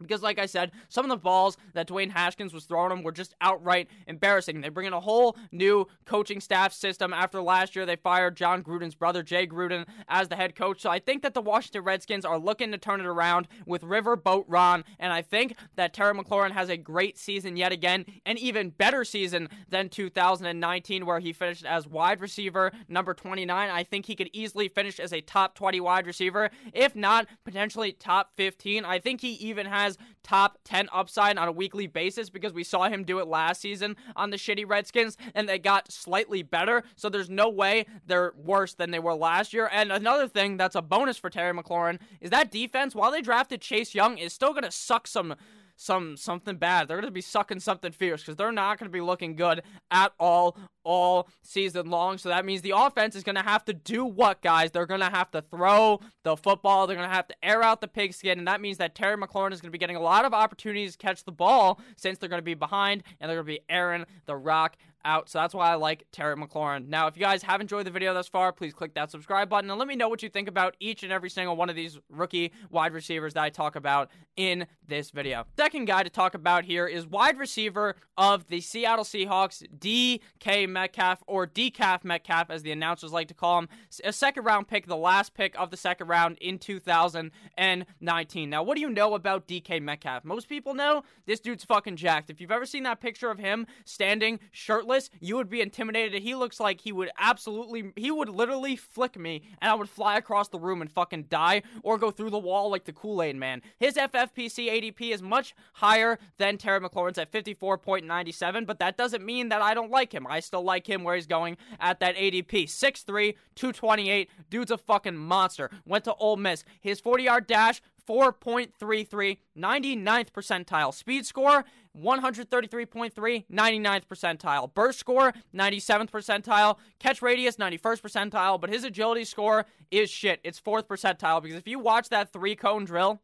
Because, 0.00 0.22
like 0.22 0.38
I 0.38 0.46
said, 0.46 0.72
some 0.88 1.04
of 1.04 1.08
the 1.08 1.16
balls 1.16 1.56
that 1.74 1.88
Dwayne 1.88 2.10
Haskins 2.10 2.52
was 2.52 2.64
throwing 2.64 2.92
him 2.92 3.02
were 3.02 3.12
just 3.12 3.34
outright 3.40 3.88
embarrassing. 4.06 4.60
They 4.60 4.68
bring 4.68 4.86
in 4.86 4.92
a 4.92 5.00
whole 5.00 5.36
new 5.52 5.86
coaching 6.04 6.40
staff 6.40 6.72
system. 6.72 7.12
After 7.12 7.40
last 7.40 7.76
year, 7.76 7.86
they 7.86 7.96
fired 7.96 8.36
Jon 8.36 8.62
Gruden's 8.62 8.94
brother, 8.94 9.22
Jay 9.22 9.46
Gruden, 9.46 9.86
as 10.08 10.28
the 10.28 10.36
head 10.36 10.54
coach. 10.54 10.80
So 10.80 10.90
I 10.90 10.98
think 10.98 11.22
that 11.22 11.34
the 11.34 11.40
Washington 11.40 11.84
Redskins 11.84 12.24
are 12.24 12.38
looking 12.38 12.72
to 12.72 12.78
turn 12.78 13.00
it 13.00 13.06
around 13.06 13.48
with 13.66 13.82
Riverboat 13.82 14.44
Ron. 14.48 14.84
And 14.98 15.12
I 15.12 15.22
think 15.22 15.56
that 15.76 15.92
Terry 15.94 16.14
McLaurin 16.14 16.52
has 16.52 16.68
a 16.68 16.76
great 16.76 17.18
season 17.18 17.56
yet 17.56 17.72
again, 17.72 18.04
an 18.24 18.38
even 18.38 18.70
better 18.70 19.04
season 19.04 19.48
than 19.68 19.88
2019, 19.88 21.06
where 21.06 21.20
he 21.20 21.32
finished 21.32 21.64
as 21.64 21.86
wide 21.86 22.20
receiver 22.20 22.72
number 22.88 23.14
29. 23.14 23.70
I 23.70 23.84
think 23.84 24.06
he 24.06 24.16
could 24.16 24.30
easily 24.32 24.68
finish 24.68 24.98
as 24.98 25.12
a 25.12 25.20
top 25.20 25.54
20 25.54 25.80
wide 25.80 26.06
receiver, 26.06 26.50
if 26.72 26.96
not 26.96 27.26
potentially 27.44 27.92
top 27.92 28.32
15. 28.36 28.84
I 28.84 28.98
think 28.98 29.20
he 29.20 29.32
even 29.34 29.66
has 29.66 29.85
has 29.86 29.98
top 30.22 30.58
10 30.64 30.88
upside 30.92 31.38
on 31.38 31.48
a 31.48 31.52
weekly 31.52 31.86
basis 31.86 32.28
because 32.30 32.52
we 32.52 32.64
saw 32.64 32.88
him 32.88 33.04
do 33.04 33.18
it 33.20 33.28
last 33.28 33.60
season 33.60 33.96
on 34.16 34.30
the 34.30 34.36
shitty 34.36 34.68
Redskins 34.68 35.16
and 35.34 35.48
they 35.48 35.58
got 35.58 35.90
slightly 35.90 36.42
better. 36.42 36.82
So 36.96 37.08
there's 37.08 37.30
no 37.30 37.48
way 37.48 37.86
they're 38.06 38.32
worse 38.36 38.74
than 38.74 38.90
they 38.90 38.98
were 38.98 39.14
last 39.14 39.52
year. 39.52 39.70
And 39.72 39.92
another 39.92 40.28
thing 40.28 40.56
that's 40.56 40.74
a 40.74 40.82
bonus 40.82 41.16
for 41.16 41.30
Terry 41.30 41.54
McLaurin 41.54 42.00
is 42.20 42.30
that 42.30 42.50
defense, 42.50 42.94
while 42.94 43.12
they 43.12 43.22
drafted 43.22 43.60
Chase 43.60 43.94
Young, 43.94 44.18
is 44.18 44.32
still 44.32 44.52
going 44.52 44.64
to 44.64 44.70
suck 44.70 45.06
some 45.06 45.36
some 45.76 46.16
something 46.16 46.56
bad. 46.56 46.88
They're 46.88 46.96
going 46.96 47.08
to 47.08 47.12
be 47.12 47.20
sucking 47.20 47.60
something 47.60 47.92
fierce 47.92 48.22
because 48.22 48.36
they're 48.36 48.50
not 48.50 48.78
going 48.78 48.90
to 48.90 48.92
be 48.92 49.00
looking 49.00 49.36
good 49.36 49.62
at 49.90 50.12
all 50.18 50.56
all 50.82 51.28
season 51.42 51.90
long. 51.90 52.16
So 52.16 52.28
that 52.28 52.44
means 52.44 52.62
the 52.62 52.72
offense 52.74 53.16
is 53.16 53.22
going 53.22 53.36
to 53.36 53.42
have 53.42 53.64
to 53.66 53.74
do 53.74 54.04
what, 54.04 54.40
guys? 54.40 54.70
They're 54.70 54.86
going 54.86 55.00
to 55.00 55.10
have 55.10 55.30
to 55.32 55.42
throw 55.42 56.00
the 56.22 56.36
football. 56.36 56.86
They're 56.86 56.96
going 56.96 57.08
to 57.08 57.14
have 57.14 57.28
to 57.28 57.34
air 57.42 57.62
out 57.62 57.80
the 57.80 57.88
pigskin, 57.88 58.38
and 58.38 58.48
that 58.48 58.60
means 58.60 58.78
that 58.78 58.94
Terry 58.94 59.16
McLaurin 59.16 59.52
is 59.52 59.60
going 59.60 59.68
to 59.68 59.72
be 59.72 59.78
getting 59.78 59.96
a 59.96 60.00
lot 60.00 60.24
of 60.24 60.32
opportunities 60.32 60.92
to 60.92 60.98
catch 60.98 61.24
the 61.24 61.32
ball 61.32 61.80
since 61.96 62.18
they're 62.18 62.28
going 62.28 62.40
to 62.40 62.44
be 62.44 62.54
behind 62.54 63.02
and 63.20 63.28
they're 63.28 63.42
going 63.42 63.46
to 63.56 63.60
be 63.60 63.64
airing 63.68 64.04
the 64.26 64.36
rock 64.36 64.76
out. 65.06 65.30
So 65.30 65.38
that's 65.38 65.54
why 65.54 65.70
I 65.70 65.76
like 65.76 66.04
Terry 66.12 66.36
McLaurin. 66.36 66.88
Now, 66.88 67.06
if 67.06 67.16
you 67.16 67.22
guys 67.22 67.42
have 67.44 67.60
enjoyed 67.60 67.86
the 67.86 67.90
video 67.90 68.12
thus 68.12 68.28
far, 68.28 68.52
please 68.52 68.74
click 68.74 68.94
that 68.94 69.10
subscribe 69.10 69.48
button 69.48 69.70
and 69.70 69.78
let 69.78 69.88
me 69.88 69.96
know 69.96 70.08
what 70.08 70.22
you 70.22 70.28
think 70.28 70.48
about 70.48 70.76
each 70.80 71.02
and 71.02 71.12
every 71.12 71.30
single 71.30 71.56
one 71.56 71.70
of 71.70 71.76
these 71.76 71.98
rookie 72.10 72.52
wide 72.70 72.92
receivers 72.92 73.34
that 73.34 73.44
I 73.44 73.50
talk 73.50 73.76
about 73.76 74.10
in 74.36 74.66
this 74.86 75.10
video. 75.10 75.46
Second 75.56 75.86
guy 75.86 76.02
to 76.02 76.10
talk 76.10 76.34
about 76.34 76.64
here 76.64 76.86
is 76.86 77.06
wide 77.06 77.38
receiver 77.38 77.94
of 78.18 78.48
the 78.48 78.60
Seattle 78.60 79.04
Seahawks, 79.04 79.62
DK 79.78 80.68
Metcalf, 80.68 81.22
or 81.26 81.46
Decaf 81.46 82.04
Metcalf, 82.04 82.50
as 82.50 82.62
the 82.62 82.72
announcers 82.72 83.12
like 83.12 83.28
to 83.28 83.34
call 83.34 83.60
him. 83.60 83.68
A 84.04 84.12
second 84.12 84.44
round 84.44 84.68
pick, 84.68 84.86
the 84.86 84.96
last 84.96 85.34
pick 85.34 85.58
of 85.58 85.70
the 85.70 85.76
second 85.76 86.08
round 86.08 86.36
in 86.38 86.58
2019. 86.58 88.50
Now, 88.50 88.62
what 88.62 88.74
do 88.74 88.80
you 88.80 88.90
know 88.90 89.14
about 89.14 89.46
DK 89.46 89.80
Metcalf? 89.80 90.24
Most 90.24 90.48
people 90.48 90.74
know 90.74 91.04
this 91.26 91.40
dude's 91.40 91.64
fucking 91.64 91.96
jacked. 91.96 92.30
If 92.30 92.40
you've 92.40 92.50
ever 92.50 92.66
seen 92.66 92.82
that 92.82 93.00
picture 93.00 93.30
of 93.30 93.38
him 93.38 93.66
standing 93.84 94.40
shirtless, 94.50 94.95
you 95.20 95.36
would 95.36 95.48
be 95.48 95.60
intimidated. 95.60 96.22
He 96.22 96.34
looks 96.34 96.60
like 96.60 96.80
he 96.80 96.92
would 96.92 97.10
absolutely, 97.18 97.92
he 97.96 98.10
would 98.10 98.28
literally 98.28 98.76
flick 98.76 99.18
me 99.18 99.42
and 99.60 99.70
I 99.70 99.74
would 99.74 99.88
fly 99.88 100.16
across 100.16 100.48
the 100.48 100.58
room 100.58 100.80
and 100.80 100.90
fucking 100.90 101.24
die 101.24 101.62
or 101.82 101.98
go 101.98 102.10
through 102.10 102.30
the 102.30 102.38
wall 102.38 102.70
like 102.70 102.84
the 102.84 102.92
Kool 102.92 103.22
Aid 103.22 103.36
man. 103.36 103.62
His 103.78 103.94
FFPC 103.94 104.68
ADP 104.70 105.12
is 105.12 105.22
much 105.22 105.54
higher 105.74 106.18
than 106.38 106.58
Terry 106.58 106.80
McLaurin's 106.80 107.18
at 107.18 107.30
54.97, 107.30 108.66
but 108.66 108.78
that 108.78 108.96
doesn't 108.96 109.24
mean 109.24 109.48
that 109.48 109.62
I 109.62 109.74
don't 109.74 109.90
like 109.90 110.12
him. 110.12 110.26
I 110.26 110.40
still 110.40 110.62
like 110.62 110.88
him 110.88 111.04
where 111.04 111.14
he's 111.14 111.26
going 111.26 111.56
at 111.80 112.00
that 112.00 112.16
ADP. 112.16 112.64
6'3, 112.64 113.34
228. 113.54 114.30
Dude's 114.50 114.70
a 114.70 114.78
fucking 114.78 115.16
monster. 115.16 115.70
Went 115.84 116.04
to 116.04 116.14
Ole 116.14 116.36
Miss. 116.36 116.64
His 116.80 117.00
40 117.00 117.24
yard 117.24 117.46
dash, 117.46 117.80
4.33, 118.08 119.38
99th 119.58 120.30
percentile. 120.30 120.94
Speed 120.94 121.26
score, 121.26 121.64
133.3, 121.98 123.44
99th 123.50 124.06
percentile. 124.06 124.72
Burst 124.72 124.98
score, 124.98 125.32
97th 125.54 126.10
percentile. 126.10 126.76
Catch 126.98 127.22
radius, 127.22 127.56
91st 127.56 127.80
percentile. 128.02 128.60
But 128.60 128.70
his 128.70 128.84
agility 128.84 129.24
score 129.24 129.66
is 129.90 130.10
shit. 130.10 130.40
It's 130.44 130.60
4th 130.60 130.86
percentile 130.86 131.42
because 131.42 131.58
if 131.58 131.68
you 131.68 131.78
watch 131.78 132.08
that 132.10 132.32
three 132.32 132.56
cone 132.56 132.84
drill, 132.84 133.20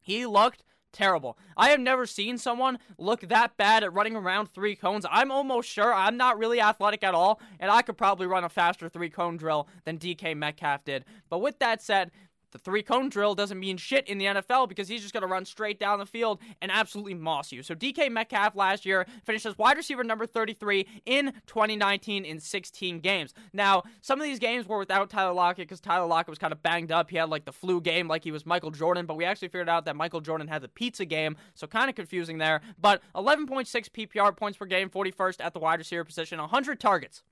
he 0.00 0.26
looked 0.26 0.62
terrible. 0.96 1.36
I 1.56 1.68
have 1.68 1.80
never 1.80 2.06
seen 2.06 2.38
someone 2.38 2.78
look 2.98 3.20
that 3.20 3.56
bad 3.56 3.84
at 3.84 3.92
running 3.92 4.16
around 4.16 4.46
three 4.46 4.74
cones. 4.74 5.04
I'm 5.10 5.30
almost 5.30 5.68
sure 5.68 5.92
I'm 5.92 6.16
not 6.16 6.38
really 6.38 6.60
athletic 6.60 7.04
at 7.04 7.14
all, 7.14 7.40
and 7.60 7.70
I 7.70 7.82
could 7.82 7.98
probably 7.98 8.26
run 8.26 8.44
a 8.44 8.48
faster 8.48 8.88
three 8.88 9.10
cone 9.10 9.36
drill 9.36 9.68
than 9.84 9.98
DK 9.98 10.34
Metcalf 10.36 10.84
did. 10.84 11.04
But 11.28 11.40
with 11.40 11.58
that 11.58 11.82
said, 11.82 12.10
the 12.56 12.62
three 12.62 12.82
cone 12.82 13.10
drill 13.10 13.34
doesn't 13.34 13.60
mean 13.60 13.76
shit 13.76 14.08
in 14.08 14.16
the 14.16 14.24
NFL 14.24 14.66
because 14.66 14.88
he's 14.88 15.02
just 15.02 15.12
going 15.12 15.20
to 15.20 15.26
run 15.26 15.44
straight 15.44 15.78
down 15.78 15.98
the 15.98 16.06
field 16.06 16.38
and 16.62 16.72
absolutely 16.72 17.12
moss 17.12 17.52
you. 17.52 17.62
So 17.62 17.74
DK 17.74 18.10
Metcalf 18.10 18.56
last 18.56 18.86
year 18.86 19.06
finished 19.24 19.44
as 19.44 19.58
wide 19.58 19.76
receiver 19.76 20.02
number 20.02 20.26
33 20.26 20.86
in 21.04 21.34
2019 21.46 22.24
in 22.24 22.40
16 22.40 23.00
games. 23.00 23.34
Now, 23.52 23.82
some 24.00 24.18
of 24.18 24.24
these 24.24 24.38
games 24.38 24.66
were 24.66 24.78
without 24.78 25.10
Tyler 25.10 25.34
Lockett 25.34 25.68
because 25.68 25.80
Tyler 25.80 26.06
Lockett 26.06 26.30
was 26.30 26.38
kind 26.38 26.52
of 26.52 26.62
banged 26.62 26.90
up. 26.90 27.10
He 27.10 27.18
had 27.18 27.28
like 27.28 27.44
the 27.44 27.52
flu 27.52 27.78
game, 27.78 28.08
like 28.08 28.24
he 28.24 28.32
was 28.32 28.46
Michael 28.46 28.70
Jordan, 28.70 29.04
but 29.04 29.18
we 29.18 29.26
actually 29.26 29.48
figured 29.48 29.68
out 29.68 29.84
that 29.84 29.96
Michael 29.96 30.22
Jordan 30.22 30.48
had 30.48 30.62
the 30.62 30.68
pizza 30.68 31.04
game, 31.04 31.36
so 31.54 31.66
kind 31.66 31.90
of 31.90 31.94
confusing 31.94 32.38
there. 32.38 32.62
But 32.80 33.02
11.6 33.14 33.66
PPR 33.90 34.34
points 34.34 34.56
per 34.56 34.64
game, 34.64 34.88
41st 34.88 35.44
at 35.44 35.52
the 35.52 35.58
wide 35.58 35.78
receiver 35.78 36.04
position, 36.04 36.38
100 36.38 36.80
targets. 36.80 37.22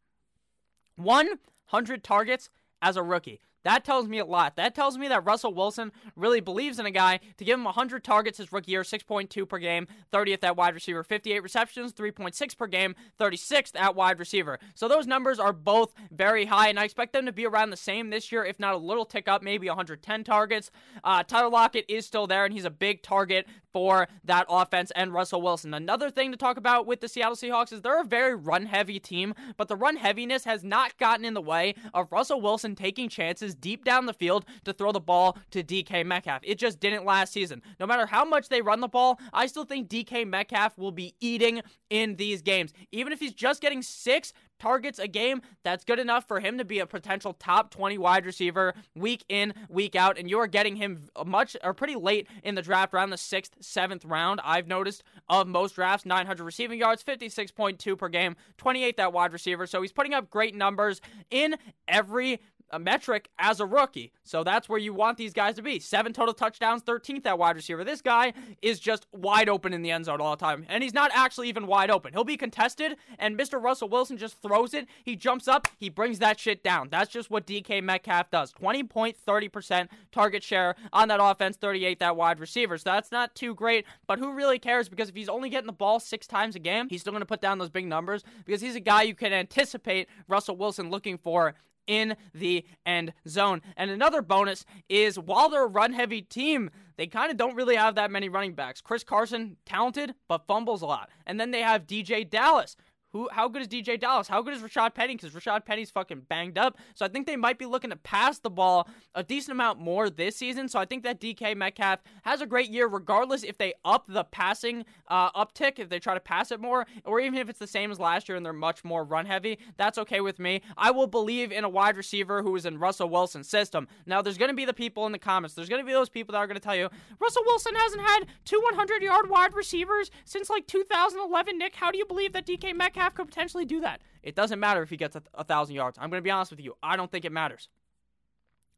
100 0.96 2.04
targets 2.04 2.50
as 2.82 2.98
a 2.98 3.02
rookie. 3.02 3.40
That 3.64 3.84
tells 3.84 4.06
me 4.06 4.18
a 4.18 4.24
lot. 4.24 4.56
That 4.56 4.74
tells 4.74 4.96
me 4.96 5.08
that 5.08 5.24
Russell 5.24 5.54
Wilson 5.54 5.92
really 6.16 6.40
believes 6.40 6.78
in 6.78 6.86
a 6.86 6.90
guy 6.90 7.20
to 7.38 7.44
give 7.44 7.58
him 7.58 7.64
100 7.64 8.04
targets 8.04 8.38
his 8.38 8.52
rookie 8.52 8.72
year, 8.72 8.82
6.2 8.82 9.48
per 9.48 9.58
game, 9.58 9.86
30th 10.12 10.44
at 10.44 10.56
wide 10.56 10.74
receiver, 10.74 11.02
58 11.02 11.42
receptions, 11.42 11.92
3.6 11.92 12.56
per 12.56 12.66
game, 12.66 12.94
36th 13.18 13.72
at 13.74 13.96
wide 13.96 14.18
receiver. 14.18 14.58
So 14.74 14.86
those 14.86 15.06
numbers 15.06 15.38
are 15.38 15.52
both 15.52 15.94
very 16.10 16.46
high, 16.46 16.68
and 16.68 16.78
I 16.78 16.84
expect 16.84 17.12
them 17.12 17.26
to 17.26 17.32
be 17.32 17.46
around 17.46 17.70
the 17.70 17.76
same 17.76 18.10
this 18.10 18.30
year, 18.30 18.44
if 18.44 18.60
not 18.60 18.74
a 18.74 18.78
little 18.78 19.04
tick 19.04 19.28
up, 19.28 19.42
maybe 19.42 19.68
110 19.68 20.24
targets. 20.24 20.70
Uh, 21.02 21.22
Tyler 21.22 21.50
Lockett 21.50 21.86
is 21.88 22.06
still 22.06 22.26
there, 22.26 22.44
and 22.44 22.52
he's 22.52 22.64
a 22.64 22.70
big 22.70 23.02
target 23.02 23.46
for 23.72 24.06
that 24.22 24.46
offense 24.48 24.92
and 24.94 25.12
Russell 25.12 25.42
Wilson. 25.42 25.74
Another 25.74 26.08
thing 26.08 26.30
to 26.30 26.36
talk 26.36 26.56
about 26.56 26.86
with 26.86 27.00
the 27.00 27.08
Seattle 27.08 27.34
Seahawks 27.34 27.72
is 27.72 27.82
they're 27.82 28.00
a 28.00 28.04
very 28.04 28.34
run 28.34 28.66
heavy 28.66 29.00
team, 29.00 29.34
but 29.56 29.68
the 29.68 29.74
run 29.74 29.96
heaviness 29.96 30.44
has 30.44 30.62
not 30.62 30.96
gotten 30.96 31.24
in 31.24 31.34
the 31.34 31.40
way 31.40 31.74
of 31.92 32.12
Russell 32.12 32.40
Wilson 32.40 32.76
taking 32.76 33.08
chances 33.08 33.53
deep 33.60 33.84
down 33.84 34.06
the 34.06 34.12
field 34.12 34.44
to 34.64 34.72
throw 34.72 34.92
the 34.92 35.00
ball 35.00 35.38
to 35.50 35.62
DK 35.62 36.04
Metcalf. 36.04 36.40
It 36.44 36.58
just 36.58 36.80
didn't 36.80 37.04
last 37.04 37.32
season. 37.32 37.62
No 37.80 37.86
matter 37.86 38.06
how 38.06 38.24
much 38.24 38.48
they 38.48 38.62
run 38.62 38.80
the 38.80 38.88
ball, 38.88 39.18
I 39.32 39.46
still 39.46 39.64
think 39.64 39.88
DK 39.88 40.26
Metcalf 40.26 40.76
will 40.78 40.92
be 40.92 41.14
eating 41.20 41.62
in 41.90 42.16
these 42.16 42.42
games. 42.42 42.72
Even 42.92 43.12
if 43.12 43.20
he's 43.20 43.34
just 43.34 43.60
getting 43.60 43.82
six 43.82 44.32
targets 44.58 44.98
a 44.98 45.08
game, 45.08 45.42
that's 45.62 45.84
good 45.84 45.98
enough 45.98 46.26
for 46.26 46.40
him 46.40 46.58
to 46.58 46.64
be 46.64 46.78
a 46.78 46.86
potential 46.86 47.34
top 47.34 47.70
20 47.70 47.98
wide 47.98 48.24
receiver 48.24 48.74
week 48.94 49.24
in, 49.28 49.52
week 49.68 49.94
out. 49.96 50.18
And 50.18 50.30
you're 50.30 50.46
getting 50.46 50.76
him 50.76 51.08
much 51.26 51.56
or 51.62 51.74
pretty 51.74 51.96
late 51.96 52.28
in 52.42 52.54
the 52.54 52.62
draft, 52.62 52.94
around 52.94 53.10
the 53.10 53.18
sixth, 53.18 53.54
seventh 53.60 54.04
round. 54.04 54.40
I've 54.44 54.66
noticed 54.66 55.02
of 55.28 55.46
most 55.46 55.74
drafts, 55.74 56.06
900 56.06 56.42
receiving 56.42 56.78
yards, 56.78 57.02
56.2 57.02 57.98
per 57.98 58.08
game, 58.08 58.36
28th 58.58 58.98
at 58.98 59.12
wide 59.12 59.32
receiver. 59.32 59.66
So 59.66 59.82
he's 59.82 59.92
putting 59.92 60.14
up 60.14 60.30
great 60.30 60.54
numbers 60.54 61.00
in 61.30 61.56
every 61.88 62.40
a 62.74 62.78
metric 62.78 63.30
as 63.38 63.60
a 63.60 63.66
rookie. 63.66 64.12
So 64.24 64.42
that's 64.42 64.68
where 64.68 64.78
you 64.78 64.92
want 64.92 65.16
these 65.16 65.32
guys 65.32 65.54
to 65.54 65.62
be. 65.62 65.78
Seven 65.78 66.12
total 66.12 66.34
touchdowns, 66.34 66.82
13th 66.82 67.24
at 67.24 67.38
wide 67.38 67.54
receiver. 67.54 67.84
This 67.84 68.02
guy 68.02 68.32
is 68.60 68.80
just 68.80 69.06
wide 69.12 69.48
open 69.48 69.72
in 69.72 69.82
the 69.82 69.92
end 69.92 70.06
zone 70.06 70.20
all 70.20 70.34
the 70.34 70.44
time. 70.44 70.66
And 70.68 70.82
he's 70.82 70.92
not 70.92 71.12
actually 71.14 71.48
even 71.48 71.68
wide 71.68 71.90
open. 71.90 72.12
He'll 72.12 72.24
be 72.24 72.36
contested, 72.36 72.96
and 73.18 73.38
Mr. 73.38 73.62
Russell 73.62 73.88
Wilson 73.88 74.18
just 74.18 74.42
throws 74.42 74.74
it. 74.74 74.88
He 75.04 75.14
jumps 75.14 75.46
up, 75.46 75.68
he 75.78 75.88
brings 75.88 76.18
that 76.18 76.40
shit 76.40 76.64
down. 76.64 76.88
That's 76.90 77.10
just 77.10 77.30
what 77.30 77.46
DK 77.46 77.82
Metcalf 77.82 78.30
does. 78.30 78.52
20.30% 78.52 79.88
target 80.10 80.42
share 80.42 80.74
on 80.92 81.08
that 81.08 81.20
offense, 81.22 81.56
38th 81.56 82.02
at 82.02 82.16
wide 82.16 82.40
receiver. 82.40 82.76
So 82.76 82.90
that's 82.90 83.12
not 83.12 83.36
too 83.36 83.54
great, 83.54 83.86
but 84.08 84.18
who 84.18 84.32
really 84.32 84.58
cares? 84.58 84.88
Because 84.88 85.08
if 85.08 85.14
he's 85.14 85.28
only 85.28 85.48
getting 85.48 85.66
the 85.66 85.72
ball 85.72 86.00
six 86.00 86.26
times 86.26 86.56
a 86.56 86.58
game, 86.58 86.88
he's 86.88 87.02
still 87.02 87.12
going 87.12 87.22
to 87.22 87.26
put 87.26 87.40
down 87.40 87.58
those 87.58 87.70
big 87.70 87.86
numbers 87.86 88.24
because 88.44 88.60
he's 88.60 88.74
a 88.74 88.80
guy 88.80 89.02
you 89.02 89.14
can 89.14 89.32
anticipate 89.32 90.08
Russell 90.26 90.56
Wilson 90.56 90.90
looking 90.90 91.18
for 91.18 91.54
in 91.86 92.16
the 92.34 92.64
end 92.84 93.12
zone. 93.28 93.62
And 93.76 93.90
another 93.90 94.22
bonus 94.22 94.64
is 94.88 95.18
while 95.18 95.48
they're 95.48 95.64
a 95.64 95.68
run 95.68 95.92
heavy 95.92 96.22
team, 96.22 96.70
they 96.96 97.06
kind 97.06 97.30
of 97.30 97.36
don't 97.36 97.56
really 97.56 97.76
have 97.76 97.94
that 97.96 98.10
many 98.10 98.28
running 98.28 98.54
backs. 98.54 98.80
Chris 98.80 99.04
Carson, 99.04 99.56
talented, 99.66 100.14
but 100.28 100.46
fumbles 100.46 100.82
a 100.82 100.86
lot. 100.86 101.10
And 101.26 101.40
then 101.40 101.50
they 101.50 101.62
have 101.62 101.86
DeeJay 101.86 102.30
Dallas, 102.30 102.76
who 103.14 103.28
how 103.30 103.48
good 103.48 103.62
is 103.62 103.68
DeeJay 103.68 103.98
Dallas? 104.00 104.26
How 104.26 104.42
good 104.42 104.54
is 104.54 104.60
Rashad 104.60 104.92
Penny? 104.92 105.14
Because 105.14 105.32
Rashad 105.32 105.64
Penny's 105.64 105.88
fucking 105.88 106.22
banged 106.28 106.58
up. 106.58 106.76
So 106.96 107.06
I 107.06 107.08
think 107.08 107.28
they 107.28 107.36
might 107.36 107.58
be 107.58 107.64
looking 107.64 107.90
to 107.90 107.96
pass 107.96 108.40
the 108.40 108.50
ball 108.50 108.88
a 109.14 109.22
decent 109.22 109.52
amount 109.52 109.78
more 109.78 110.10
this 110.10 110.34
season. 110.34 110.68
So 110.68 110.80
I 110.80 110.84
think 110.84 111.04
that 111.04 111.20
DK 111.20 111.56
Metcalf 111.56 112.00
has 112.22 112.40
a 112.40 112.46
great 112.46 112.70
year, 112.70 112.88
regardless 112.88 113.44
if 113.44 113.56
they 113.56 113.72
up 113.84 114.06
the 114.08 114.24
passing 114.24 114.84
uh, 115.06 115.30
uptick, 115.30 115.78
if 115.78 115.88
they 115.88 116.00
try 116.00 116.14
to 116.14 116.20
pass 116.20 116.50
it 116.50 116.60
more, 116.60 116.86
or 117.04 117.20
even 117.20 117.38
if 117.38 117.48
it's 117.48 117.60
the 117.60 117.68
same 117.68 117.92
as 117.92 118.00
last 118.00 118.28
year 118.28 118.34
and 118.34 118.44
they're 118.44 118.52
much 118.52 118.82
more 118.82 119.04
run 119.04 119.26
heavy. 119.26 119.58
That's 119.76 119.96
okay 119.98 120.20
with 120.20 120.40
me. 120.40 120.62
I 120.76 120.90
will 120.90 121.06
believe 121.06 121.52
in 121.52 121.62
a 121.62 121.68
wide 121.68 121.96
receiver 121.96 122.42
who 122.42 122.56
is 122.56 122.66
in 122.66 122.78
Russell 122.78 123.08
Wilson's 123.08 123.48
system. 123.48 123.86
Now, 124.06 124.22
there's 124.22 124.38
going 124.38 124.50
to 124.50 124.56
be 124.56 124.64
the 124.64 124.74
people 124.74 125.06
in 125.06 125.12
the 125.12 125.20
comments. 125.20 125.54
There's 125.54 125.68
going 125.68 125.80
to 125.80 125.86
be 125.86 125.92
those 125.92 126.08
people 126.08 126.32
that 126.32 126.38
are 126.38 126.48
going 126.48 126.56
to 126.56 126.60
tell 126.60 126.74
you 126.74 126.90
Russell 127.20 127.44
Wilson 127.46 127.76
hasn't 127.76 128.02
had 128.02 128.26
two 128.44 128.60
100 128.60 129.02
yard 129.02 129.30
wide 129.30 129.54
receivers 129.54 130.10
since 130.24 130.50
like 130.50 130.66
2011. 130.66 131.58
Nick, 131.58 131.76
how 131.76 131.92
do 131.92 131.98
you 131.98 132.06
believe 132.06 132.32
that 132.32 132.44
DK 132.44 132.74
Metcalf 132.74 133.03
could 133.10 133.26
potentially 133.26 133.64
do 133.64 133.80
that? 133.80 134.00
It 134.22 134.34
doesn't 134.34 134.58
matter 134.58 134.82
if 134.82 134.90
he 134.90 134.96
gets 134.96 135.16
a, 135.16 135.22
a 135.34 135.44
thousand 135.44 135.74
yards. 135.74 135.98
I'm 136.00 136.10
going 136.10 136.20
to 136.20 136.24
be 136.24 136.30
honest 136.30 136.50
with 136.50 136.60
you. 136.60 136.76
I 136.82 136.96
don't 136.96 137.10
think 137.10 137.24
it 137.24 137.32
matters. 137.32 137.68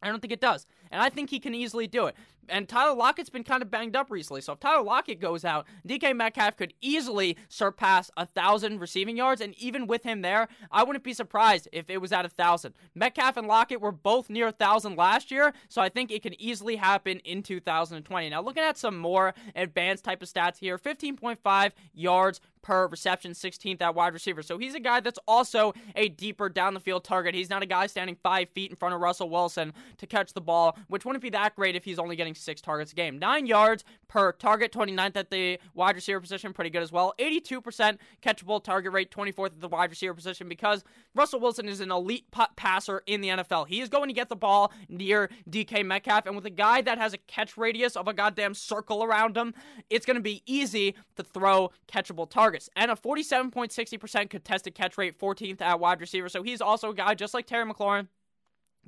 I 0.02 0.08
don't 0.08 0.20
think 0.20 0.32
it 0.32 0.40
does. 0.40 0.66
And 0.90 1.00
I 1.00 1.08
think 1.08 1.30
he 1.30 1.38
can 1.38 1.54
easily 1.54 1.86
do 1.86 2.06
it. 2.06 2.16
And 2.48 2.68
Tyler 2.68 2.94
Lockett's 2.94 3.30
been 3.30 3.44
kind 3.44 3.62
of 3.62 3.70
banged 3.70 3.96
up 3.96 4.10
recently. 4.10 4.40
So 4.40 4.52
if 4.52 4.60
Tyler 4.60 4.82
Lockett 4.82 5.20
goes 5.20 5.44
out, 5.44 5.66
DK 5.86 6.14
Metcalf 6.16 6.56
could 6.56 6.74
easily 6.80 7.36
surpass 7.48 8.10
a 8.16 8.26
thousand 8.26 8.80
receiving 8.80 9.16
yards. 9.16 9.40
And 9.40 9.54
even 9.58 9.86
with 9.86 10.02
him 10.04 10.22
there, 10.22 10.48
I 10.70 10.84
wouldn't 10.84 11.04
be 11.04 11.12
surprised 11.12 11.68
if 11.72 11.90
it 11.90 12.00
was 12.00 12.12
at 12.12 12.24
a 12.24 12.28
thousand. 12.28 12.74
Metcalf 12.94 13.36
and 13.36 13.46
Lockett 13.46 13.80
were 13.80 13.92
both 13.92 14.30
near 14.30 14.48
a 14.48 14.52
thousand 14.52 14.96
last 14.96 15.30
year, 15.30 15.52
so 15.68 15.80
I 15.82 15.88
think 15.88 16.10
it 16.10 16.22
can 16.22 16.40
easily 16.40 16.76
happen 16.76 17.18
in 17.20 17.42
2020. 17.42 18.30
Now 18.30 18.42
looking 18.42 18.62
at 18.62 18.78
some 18.78 18.96
more 18.96 19.34
advanced 19.54 20.04
type 20.04 20.22
of 20.22 20.28
stats 20.28 20.58
here, 20.58 20.78
15.5 20.78 21.72
yards 21.94 22.40
per 22.66 22.88
reception, 22.88 23.30
16th 23.30 23.80
at 23.80 23.94
wide 23.94 24.12
receiver. 24.12 24.42
So 24.42 24.58
he's 24.58 24.74
a 24.74 24.80
guy 24.80 24.98
that's 24.98 25.20
also 25.28 25.72
a 25.94 26.08
deeper 26.08 26.48
down 26.48 26.74
the 26.74 26.80
field 26.80 27.04
target. 27.04 27.32
He's 27.32 27.48
not 27.48 27.62
a 27.62 27.66
guy 27.66 27.86
standing 27.86 28.16
five 28.24 28.48
feet 28.50 28.70
in 28.70 28.76
front 28.76 28.92
of 28.92 29.00
Russell 29.00 29.30
Wilson 29.30 29.72
to 29.98 30.06
catch 30.06 30.32
the 30.32 30.40
ball, 30.40 30.76
which 30.88 31.04
wouldn't 31.04 31.22
be 31.22 31.30
that 31.30 31.54
great 31.54 31.76
if 31.76 31.84
he's 31.84 32.00
only 32.00 32.16
getting 32.16 32.34
six 32.40 32.60
targets 32.60 32.92
a 32.92 32.94
game. 32.94 33.18
Nine 33.18 33.46
yards 33.46 33.84
per 34.08 34.32
target, 34.32 34.72
29th 34.72 35.16
at 35.16 35.30
the 35.30 35.58
wide 35.74 35.96
receiver 35.96 36.20
position, 36.20 36.52
pretty 36.52 36.70
good 36.70 36.82
as 36.82 36.92
well. 36.92 37.14
82% 37.18 37.98
catchable 38.22 38.62
target 38.62 38.92
rate, 38.92 39.10
24th 39.10 39.46
at 39.46 39.60
the 39.60 39.68
wide 39.68 39.90
receiver 39.90 40.14
position 40.14 40.48
because 40.48 40.84
Russell 41.14 41.40
Wilson 41.40 41.68
is 41.68 41.80
an 41.80 41.90
elite 41.90 42.26
passer 42.56 43.02
in 43.06 43.20
the 43.20 43.28
NFL. 43.28 43.68
He 43.68 43.80
is 43.80 43.88
going 43.88 44.08
to 44.08 44.14
get 44.14 44.28
the 44.28 44.36
ball 44.36 44.72
near 44.88 45.30
DK 45.48 45.84
Metcalf, 45.84 46.26
and 46.26 46.36
with 46.36 46.46
a 46.46 46.50
guy 46.50 46.80
that 46.82 46.98
has 46.98 47.12
a 47.14 47.18
catch 47.18 47.56
radius 47.56 47.96
of 47.96 48.08
a 48.08 48.14
goddamn 48.14 48.54
circle 48.54 49.02
around 49.02 49.36
him, 49.36 49.54
it's 49.90 50.06
going 50.06 50.16
to 50.16 50.22
be 50.22 50.42
easy 50.46 50.94
to 51.16 51.22
throw 51.22 51.70
catchable 51.88 52.28
targets 52.28 52.68
and 52.76 52.90
a 52.90 52.94
47.60% 52.94 54.30
contested 54.30 54.74
catch 54.74 54.98
rate, 54.98 55.18
14th 55.18 55.60
at 55.60 55.80
wide 55.80 56.00
receiver. 56.00 56.28
So 56.28 56.42
he's 56.42 56.60
also 56.60 56.90
a 56.90 56.94
guy 56.94 57.14
just 57.14 57.34
like 57.34 57.46
Terry 57.46 57.70
McLaurin 57.70 58.08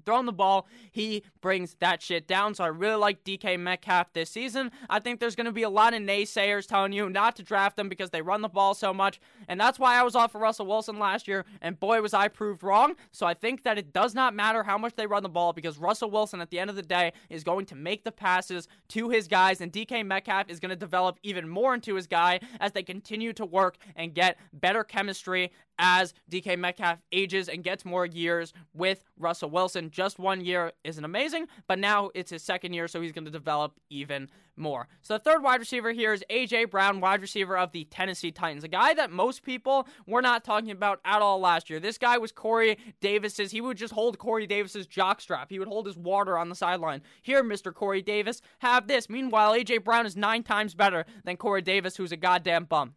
throwing 0.04 0.26
the 0.26 0.32
ball, 0.32 0.66
he 0.90 1.22
brings 1.40 1.76
that 1.80 2.02
shit 2.02 2.26
down. 2.26 2.54
So 2.54 2.64
I 2.64 2.68
really 2.68 2.96
like 2.96 3.24
DK 3.24 3.58
Metcalf 3.58 4.12
this 4.12 4.30
season. 4.30 4.70
I 4.88 5.00
think 5.00 5.20
there's 5.20 5.36
going 5.36 5.46
to 5.46 5.52
be 5.52 5.62
a 5.62 5.70
lot 5.70 5.94
of 5.94 6.00
naysayers 6.00 6.66
telling 6.66 6.92
you 6.92 7.08
not 7.08 7.36
to 7.36 7.42
draft 7.42 7.78
him 7.78 7.88
because 7.88 8.10
they 8.10 8.22
run 8.22 8.42
the 8.42 8.48
ball 8.48 8.74
so 8.74 8.92
much. 8.92 9.20
And 9.48 9.60
that's 9.60 9.78
why 9.78 9.98
I 9.98 10.02
was 10.02 10.14
off 10.14 10.32
for 10.32 10.40
Russell 10.40 10.66
Wilson 10.66 10.98
last 10.98 11.28
year. 11.28 11.44
And 11.60 11.78
boy, 11.78 12.00
was 12.00 12.14
I 12.14 12.28
proved 12.28 12.62
wrong. 12.62 12.94
So 13.12 13.26
I 13.26 13.34
think 13.34 13.62
that 13.62 13.78
it 13.78 13.92
does 13.92 14.14
not 14.14 14.34
matter 14.34 14.62
how 14.62 14.78
much 14.78 14.94
they 14.94 15.06
run 15.06 15.22
the 15.22 15.28
ball 15.28 15.52
because 15.52 15.78
Russell 15.78 16.10
Wilson, 16.10 16.40
at 16.40 16.50
the 16.50 16.58
end 16.58 16.70
of 16.70 16.76
the 16.76 16.82
day, 16.82 17.12
is 17.30 17.44
going 17.44 17.66
to 17.66 17.74
make 17.74 18.04
the 18.04 18.12
passes 18.12 18.68
to 18.88 19.08
his 19.10 19.28
guys. 19.28 19.60
And 19.60 19.72
DK 19.72 20.04
Metcalf 20.04 20.48
is 20.48 20.60
going 20.60 20.70
to 20.70 20.76
develop 20.76 21.18
even 21.22 21.48
more 21.48 21.74
into 21.74 21.94
his 21.94 22.06
guy 22.06 22.40
as 22.60 22.72
they 22.72 22.82
continue 22.82 23.32
to 23.34 23.44
work 23.44 23.76
and 23.96 24.14
get 24.14 24.38
better 24.52 24.84
chemistry 24.84 25.52
as 25.78 26.14
DK 26.30 26.58
Metcalf 26.58 26.98
ages 27.12 27.48
and 27.48 27.62
gets 27.62 27.84
more 27.84 28.06
years 28.06 28.52
with 28.74 29.04
Russell 29.18 29.50
Wilson. 29.50 29.90
Just 29.90 30.18
one 30.18 30.44
year 30.44 30.72
isn't 30.84 31.04
amazing, 31.04 31.46
but 31.66 31.78
now 31.78 32.10
it's 32.14 32.30
his 32.30 32.42
second 32.42 32.72
year, 32.72 32.88
so 32.88 33.00
he's 33.00 33.12
going 33.12 33.24
to 33.24 33.30
develop 33.30 33.74
even 33.90 34.28
more. 34.56 34.88
So 35.02 35.14
the 35.14 35.20
third 35.20 35.42
wide 35.42 35.60
receiver 35.60 35.92
here 35.92 36.12
is 36.12 36.24
AJ 36.30 36.70
Brown, 36.70 37.00
wide 37.00 37.20
receiver 37.20 37.56
of 37.56 37.72
the 37.72 37.84
Tennessee 37.84 38.32
Titans, 38.32 38.64
a 38.64 38.68
guy 38.68 38.92
that 38.94 39.10
most 39.10 39.42
people 39.42 39.86
were 40.06 40.22
not 40.22 40.44
talking 40.44 40.70
about 40.70 41.00
at 41.04 41.22
all 41.22 41.40
last 41.40 41.70
year. 41.70 41.80
This 41.80 41.98
guy 41.98 42.18
was 42.18 42.32
Corey 42.32 42.76
Davis's. 43.00 43.52
He 43.52 43.60
would 43.60 43.76
just 43.76 43.94
hold 43.94 44.18
Corey 44.18 44.46
Davis's 44.46 44.86
jockstrap. 44.86 45.46
He 45.48 45.58
would 45.58 45.68
hold 45.68 45.86
his 45.86 45.96
water 45.96 46.36
on 46.36 46.48
the 46.48 46.54
sideline. 46.54 47.02
Here, 47.22 47.44
Mr. 47.44 47.72
Corey 47.72 48.02
Davis, 48.02 48.42
have 48.58 48.88
this. 48.88 49.08
Meanwhile, 49.08 49.52
AJ 49.52 49.84
Brown 49.84 50.06
is 50.06 50.16
nine 50.16 50.42
times 50.42 50.74
better 50.74 51.04
than 51.24 51.36
Corey 51.36 51.62
Davis, 51.62 51.96
who's 51.96 52.12
a 52.12 52.16
goddamn 52.16 52.64
bum. 52.64 52.94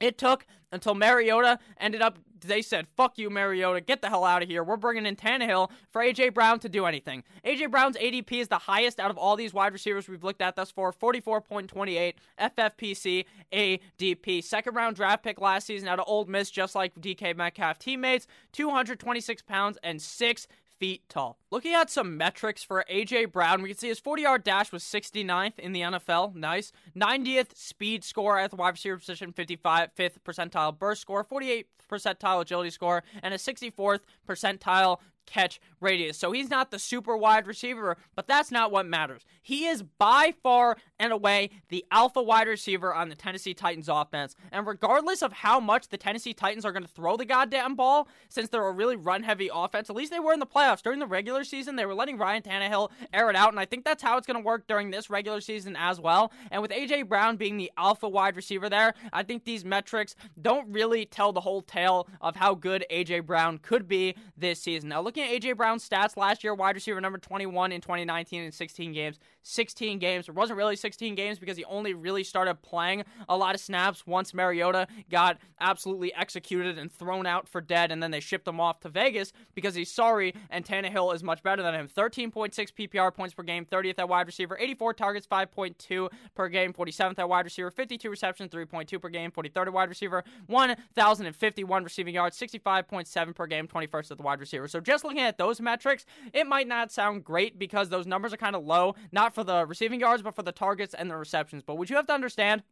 It 0.00 0.18
took 0.18 0.46
until 0.72 0.94
Mariota 0.94 1.58
ended 1.78 2.00
up, 2.00 2.18
they 2.40 2.62
said, 2.62 2.86
fuck 2.96 3.18
you, 3.18 3.28
Mariota, 3.28 3.80
get 3.80 4.00
the 4.00 4.08
hell 4.08 4.24
out 4.24 4.42
of 4.42 4.48
here. 4.48 4.64
We're 4.64 4.76
bringing 4.76 5.04
in 5.04 5.16
Tannehill 5.16 5.70
for 5.90 6.00
A.J. 6.00 6.30
Brown 6.30 6.58
to 6.60 6.68
do 6.68 6.86
anything. 6.86 7.22
A.J. 7.44 7.66
Brown's 7.66 7.96
ADP 7.96 8.32
is 8.32 8.48
the 8.48 8.58
highest 8.58 8.98
out 8.98 9.10
of 9.10 9.18
all 9.18 9.36
these 9.36 9.52
wide 9.52 9.72
receivers 9.72 10.08
we've 10.08 10.24
looked 10.24 10.40
at 10.40 10.56
thus 10.56 10.70
far 10.70 10.92
44.28 10.92 12.14
FFPC 12.40 13.24
ADP. 13.52 14.42
Second 14.42 14.74
round 14.74 14.96
draft 14.96 15.22
pick 15.22 15.40
last 15.40 15.66
season 15.66 15.88
out 15.88 15.98
of 15.98 16.06
Ole 16.08 16.24
Miss, 16.24 16.50
just 16.50 16.74
like 16.74 16.94
DK 16.94 17.36
Metcalf 17.36 17.78
teammates, 17.78 18.26
226 18.52 19.42
pounds 19.42 19.76
and 19.82 20.00
six 20.00 20.46
feet 20.80 21.02
tall. 21.08 21.38
Looking 21.50 21.74
at 21.74 21.90
some 21.90 22.16
metrics 22.16 22.64
for 22.64 22.84
AJ 22.90 23.30
Brown, 23.30 23.62
we 23.62 23.68
can 23.68 23.78
see 23.78 23.88
his 23.88 24.00
40 24.00 24.22
yard 24.22 24.42
dash 24.42 24.72
was 24.72 24.82
69th 24.82 25.58
in 25.58 25.72
the 25.72 25.82
NFL. 25.82 26.34
Nice. 26.34 26.72
90th 26.96 27.54
speed 27.54 28.02
score 28.02 28.38
at 28.38 28.50
the 28.50 28.56
wide 28.56 28.70
receiver 28.70 28.96
position, 28.96 29.32
55th 29.32 29.90
percentile 30.24 30.76
burst 30.76 31.02
score, 31.02 31.22
48th 31.22 31.66
percentile 31.88 32.40
agility 32.40 32.70
score, 32.70 33.04
and 33.22 33.34
a 33.34 33.36
64th 33.36 34.00
percentile 34.26 34.98
catch 35.30 35.60
radius. 35.80 36.18
So 36.18 36.32
he's 36.32 36.50
not 36.50 36.70
the 36.70 36.78
super 36.78 37.16
wide 37.16 37.46
receiver, 37.46 37.96
but 38.14 38.26
that's 38.26 38.50
not 38.50 38.70
what 38.70 38.86
matters. 38.86 39.24
He 39.40 39.66
is 39.66 39.82
by 39.82 40.34
far 40.42 40.76
and 40.98 41.12
away 41.12 41.50
the 41.68 41.84
alpha 41.90 42.22
wide 42.22 42.48
receiver 42.48 42.94
on 42.94 43.08
the 43.08 43.14
Tennessee 43.14 43.54
Titans 43.54 43.88
offense. 43.88 44.34
And 44.52 44.66
regardless 44.66 45.22
of 45.22 45.32
how 45.32 45.60
much 45.60 45.88
the 45.88 45.96
Tennessee 45.96 46.34
Titans 46.34 46.64
are 46.64 46.72
going 46.72 46.82
to 46.82 46.88
throw 46.88 47.16
the 47.16 47.24
goddamn 47.24 47.74
ball, 47.74 48.08
since 48.28 48.48
they're 48.48 48.66
a 48.66 48.72
really 48.72 48.96
run 48.96 49.22
heavy 49.22 49.50
offense, 49.52 49.88
at 49.88 49.96
least 49.96 50.12
they 50.12 50.20
were 50.20 50.32
in 50.32 50.40
the 50.40 50.46
playoffs. 50.46 50.82
During 50.82 50.98
the 50.98 51.06
regular 51.06 51.44
season, 51.44 51.76
they 51.76 51.86
were 51.86 51.94
letting 51.94 52.18
Ryan 52.18 52.42
Tannehill 52.42 52.90
air 53.12 53.30
it 53.30 53.36
out. 53.36 53.50
And 53.50 53.60
I 53.60 53.64
think 53.64 53.84
that's 53.84 54.02
how 54.02 54.16
it's 54.18 54.26
going 54.26 54.40
to 54.40 54.46
work 54.46 54.66
during 54.66 54.90
this 54.90 55.08
regular 55.08 55.40
season 55.40 55.76
as 55.76 56.00
well. 56.00 56.32
And 56.50 56.60
with 56.62 56.72
A.J. 56.72 57.02
Brown 57.02 57.36
being 57.36 57.56
the 57.56 57.70
alpha 57.76 58.08
wide 58.08 58.36
receiver 58.36 58.68
there, 58.68 58.94
I 59.12 59.22
think 59.22 59.44
these 59.44 59.64
metrics 59.64 60.14
don't 60.40 60.70
really 60.70 61.06
tell 61.06 61.32
the 61.32 61.40
whole 61.40 61.62
tale 61.62 62.08
of 62.20 62.36
how 62.36 62.54
good 62.54 62.84
A.J. 62.90 63.20
Brown 63.20 63.58
could 63.58 63.88
be 63.88 64.14
this 64.36 64.60
season. 64.60 64.90
Now, 64.90 65.00
looking 65.00 65.19
looking 65.20 65.36
at 65.36 65.42
AJ 65.42 65.56
Brown's 65.56 65.88
stats 65.88 66.16
last 66.16 66.42
year, 66.44 66.54
wide 66.54 66.74
receiver 66.74 67.00
number 67.00 67.18
21 67.18 67.72
in 67.72 67.80
2019 67.80 68.42
in 68.42 68.52
16 68.52 68.92
games. 68.92 69.18
16 69.42 69.98
games. 69.98 70.28
It 70.28 70.34
wasn't 70.34 70.58
really 70.58 70.76
16 70.76 71.14
games 71.14 71.38
because 71.38 71.56
he 71.56 71.64
only 71.64 71.94
really 71.94 72.24
started 72.24 72.60
playing 72.62 73.04
a 73.28 73.36
lot 73.36 73.54
of 73.54 73.60
snaps 73.60 74.06
once 74.06 74.34
Mariota 74.34 74.86
got 75.10 75.38
absolutely 75.60 76.14
executed 76.14 76.78
and 76.78 76.92
thrown 76.92 77.26
out 77.26 77.48
for 77.48 77.60
dead, 77.60 77.90
and 77.90 78.02
then 78.02 78.10
they 78.10 78.20
shipped 78.20 78.46
him 78.46 78.60
off 78.60 78.80
to 78.80 78.88
Vegas 78.88 79.32
because 79.54 79.74
he's 79.74 79.90
sorry, 79.90 80.34
and 80.50 80.64
Tannehill 80.64 81.14
is 81.14 81.22
much 81.22 81.42
better 81.42 81.62
than 81.62 81.74
him. 81.74 81.88
13.6 81.88 82.52
PPR 82.54 83.14
points 83.14 83.34
per 83.34 83.42
game, 83.42 83.64
30th 83.64 83.98
at 83.98 84.08
wide 84.08 84.26
receiver, 84.26 84.58
84 84.58 84.94
targets, 84.94 85.26
5.2 85.26 86.08
per 86.34 86.48
game, 86.48 86.72
47th 86.72 87.18
at 87.18 87.28
wide 87.28 87.44
receiver, 87.44 87.70
52 87.70 88.10
receptions, 88.10 88.50
3.2 88.50 89.00
per 89.00 89.08
game, 89.08 89.30
43rd 89.30 89.66
at 89.66 89.72
wide 89.72 89.88
receiver, 89.88 90.24
1,051 90.46 91.84
receiving 91.84 92.14
yards, 92.14 92.38
65.7 92.38 93.34
per 93.34 93.46
game, 93.46 93.66
21st 93.66 94.10
at 94.10 94.16
the 94.18 94.22
wide 94.22 94.40
receiver. 94.40 94.68
So 94.68 94.80
just 94.80 94.99
looking 95.04 95.20
at 95.20 95.38
those 95.38 95.60
metrics, 95.60 96.04
it 96.32 96.46
might 96.46 96.68
not 96.68 96.92
sound 96.92 97.24
great 97.24 97.58
because 97.58 97.88
those 97.88 98.06
numbers 98.06 98.32
are 98.32 98.38
kind 98.38 98.56
of 98.56 98.64
low, 98.64 98.94
not 99.12 99.34
for 99.34 99.44
the 99.44 99.66
receiving 99.66 100.00
yards, 100.00 100.22
but 100.22 100.34
for 100.34 100.42
the 100.42 100.52
targets 100.52 100.94
and 100.94 101.10
the 101.10 101.16
receptions. 101.16 101.62
But 101.66 101.76
what 101.76 101.90
you 101.90 101.96
have 101.96 102.06
to 102.06 102.14
understand 102.14 102.62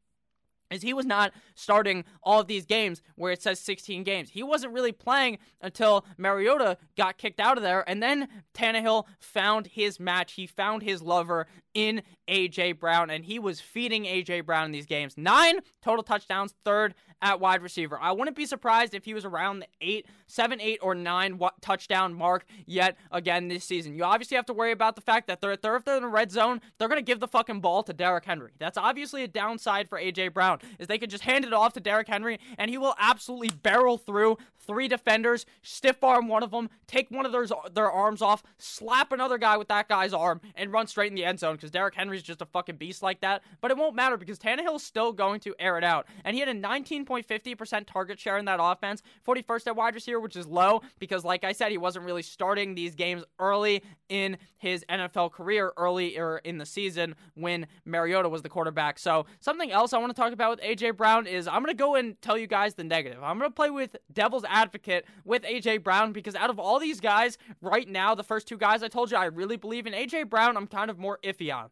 is 0.70 0.82
he 0.82 0.92
was 0.92 1.06
not 1.06 1.32
starting 1.54 2.04
all 2.22 2.40
of 2.40 2.46
these 2.46 2.66
games 2.66 3.02
where 3.16 3.32
it 3.32 3.42
says 3.42 3.58
16 3.60 4.04
games. 4.04 4.30
He 4.30 4.42
wasn't 4.42 4.72
really 4.72 4.92
playing 4.92 5.38
until 5.60 6.04
Mariota 6.16 6.76
got 6.96 7.18
kicked 7.18 7.40
out 7.40 7.56
of 7.56 7.62
there, 7.62 7.88
and 7.88 8.02
then 8.02 8.28
Tannehill 8.54 9.04
found 9.18 9.68
his 9.68 9.98
match. 9.98 10.32
He 10.34 10.46
found 10.46 10.82
his 10.82 11.02
lover 11.02 11.46
in 11.74 12.02
AJ 12.28 12.78
Brown, 12.78 13.10
and 13.10 13.24
he 13.24 13.38
was 13.38 13.60
feeding 13.60 14.04
AJ 14.04 14.46
Brown 14.46 14.66
in 14.66 14.72
these 14.72 14.86
games. 14.86 15.16
Nine 15.16 15.60
total 15.82 16.02
touchdowns, 16.02 16.54
third 16.64 16.94
at 17.20 17.40
wide 17.40 17.62
receiver. 17.62 17.98
I 18.00 18.12
wouldn't 18.12 18.36
be 18.36 18.46
surprised 18.46 18.94
if 18.94 19.04
he 19.04 19.14
was 19.14 19.24
around 19.24 19.60
the 19.60 19.66
eight, 19.80 20.06
seven, 20.26 20.60
eight, 20.60 20.78
or 20.82 20.94
nine 20.94 21.40
touchdown 21.60 22.14
mark 22.14 22.44
yet 22.66 22.96
again 23.10 23.48
this 23.48 23.64
season. 23.64 23.94
You 23.94 24.04
obviously 24.04 24.36
have 24.36 24.46
to 24.46 24.52
worry 24.52 24.72
about 24.72 24.94
the 24.94 25.02
fact 25.02 25.26
that 25.26 25.40
they're, 25.40 25.56
they're 25.56 25.76
if 25.76 25.84
they're 25.84 25.96
in 25.96 26.02
the 26.02 26.08
red 26.08 26.30
zone, 26.30 26.60
they're 26.78 26.88
going 26.88 27.00
to 27.00 27.04
give 27.04 27.20
the 27.20 27.28
fucking 27.28 27.60
ball 27.60 27.82
to 27.84 27.92
Derrick 27.92 28.24
Henry. 28.24 28.52
That's 28.58 28.78
obviously 28.78 29.24
a 29.24 29.28
downside 29.28 29.88
for 29.88 29.98
AJ 29.98 30.34
Brown, 30.34 30.58
is 30.78 30.86
they 30.86 30.98
could 30.98 31.10
just 31.10 31.24
hand 31.24 31.44
it 31.44 31.52
off 31.52 31.72
to 31.74 31.80
Derrick 31.80 32.08
Henry, 32.08 32.38
and 32.56 32.70
he 32.70 32.78
will 32.78 32.94
absolutely 32.98 33.50
barrel 33.50 33.98
through 33.98 34.38
three 34.66 34.86
defenders, 34.86 35.46
stiff 35.62 36.04
arm 36.04 36.28
one 36.28 36.42
of 36.42 36.50
them, 36.50 36.68
take 36.86 37.10
one 37.10 37.26
of 37.26 37.32
their, 37.32 37.46
their 37.72 37.90
arms 37.90 38.22
off, 38.22 38.42
slap 38.58 39.12
another 39.12 39.38
guy 39.38 39.56
with 39.56 39.68
that 39.68 39.88
guy's 39.88 40.12
arm, 40.12 40.40
and 40.54 40.72
run 40.72 40.86
straight 40.86 41.10
in 41.10 41.16
the 41.16 41.24
end 41.24 41.40
zone 41.40 41.56
because 41.56 41.70
Derrick 41.70 41.94
Just 42.22 42.42
a 42.42 42.46
fucking 42.46 42.76
beast 42.76 43.02
like 43.02 43.20
that. 43.20 43.42
But 43.60 43.70
it 43.70 43.76
won't 43.76 43.94
matter 43.94 44.16
because 44.16 44.38
Tannehill's 44.38 44.82
still 44.82 45.12
going 45.12 45.40
to 45.40 45.54
air 45.58 45.78
it 45.78 45.84
out. 45.84 46.06
And 46.24 46.34
he 46.34 46.40
had 46.40 46.48
a 46.48 46.54
19% 46.54 47.08
47.50% 47.08 47.86
target 47.86 48.18
share 48.18 48.38
in 48.38 48.44
that 48.46 48.58
offense, 48.60 49.02
41st 49.26 49.68
at 49.68 49.76
wide 49.76 49.94
receiver, 49.94 50.20
which 50.20 50.36
is 50.36 50.46
low 50.46 50.82
because, 50.98 51.24
like 51.24 51.44
I 51.44 51.52
said, 51.52 51.70
he 51.70 51.78
wasn't 51.78 52.04
really 52.04 52.22
starting 52.22 52.74
these 52.74 52.94
games 52.94 53.24
early 53.38 53.82
in 54.08 54.38
his 54.56 54.84
NFL 54.88 55.32
career, 55.32 55.72
earlier 55.76 56.38
in 56.38 56.58
the 56.58 56.66
season 56.66 57.14
when 57.34 57.66
Mariota 57.84 58.28
was 58.28 58.42
the 58.42 58.48
quarterback. 58.48 58.98
So, 58.98 59.26
something 59.40 59.70
else 59.70 59.92
I 59.92 59.98
want 59.98 60.14
to 60.14 60.20
talk 60.20 60.32
about 60.32 60.50
with 60.50 60.60
A.J. 60.62 60.92
Brown 60.92 61.26
is 61.26 61.46
I'm 61.46 61.62
going 61.62 61.74
to 61.74 61.74
go 61.74 61.94
and 61.94 62.20
tell 62.20 62.38
you 62.38 62.46
guys 62.46 62.74
the 62.74 62.84
negative. 62.84 63.22
I'm 63.22 63.38
going 63.38 63.50
to 63.50 63.54
play 63.54 63.70
with 63.70 63.96
devil's 64.12 64.44
advocate 64.48 65.06
with 65.24 65.44
A.J. 65.44 65.78
Brown 65.78 66.12
because 66.12 66.34
out 66.34 66.50
of 66.50 66.58
all 66.58 66.78
these 66.78 67.00
guys 67.00 67.38
right 67.60 67.88
now, 67.88 68.14
the 68.14 68.24
first 68.24 68.48
two 68.48 68.56
guys 68.58 68.82
I 68.82 68.88
told 68.88 69.10
you 69.10 69.16
I 69.16 69.26
really 69.26 69.56
believe 69.56 69.86
in, 69.86 69.94
A.J. 69.94 70.24
Brown, 70.24 70.56
I'm 70.56 70.66
kind 70.66 70.90
of 70.90 70.98
more 70.98 71.18
iffy 71.22 71.54
on. 71.54 71.70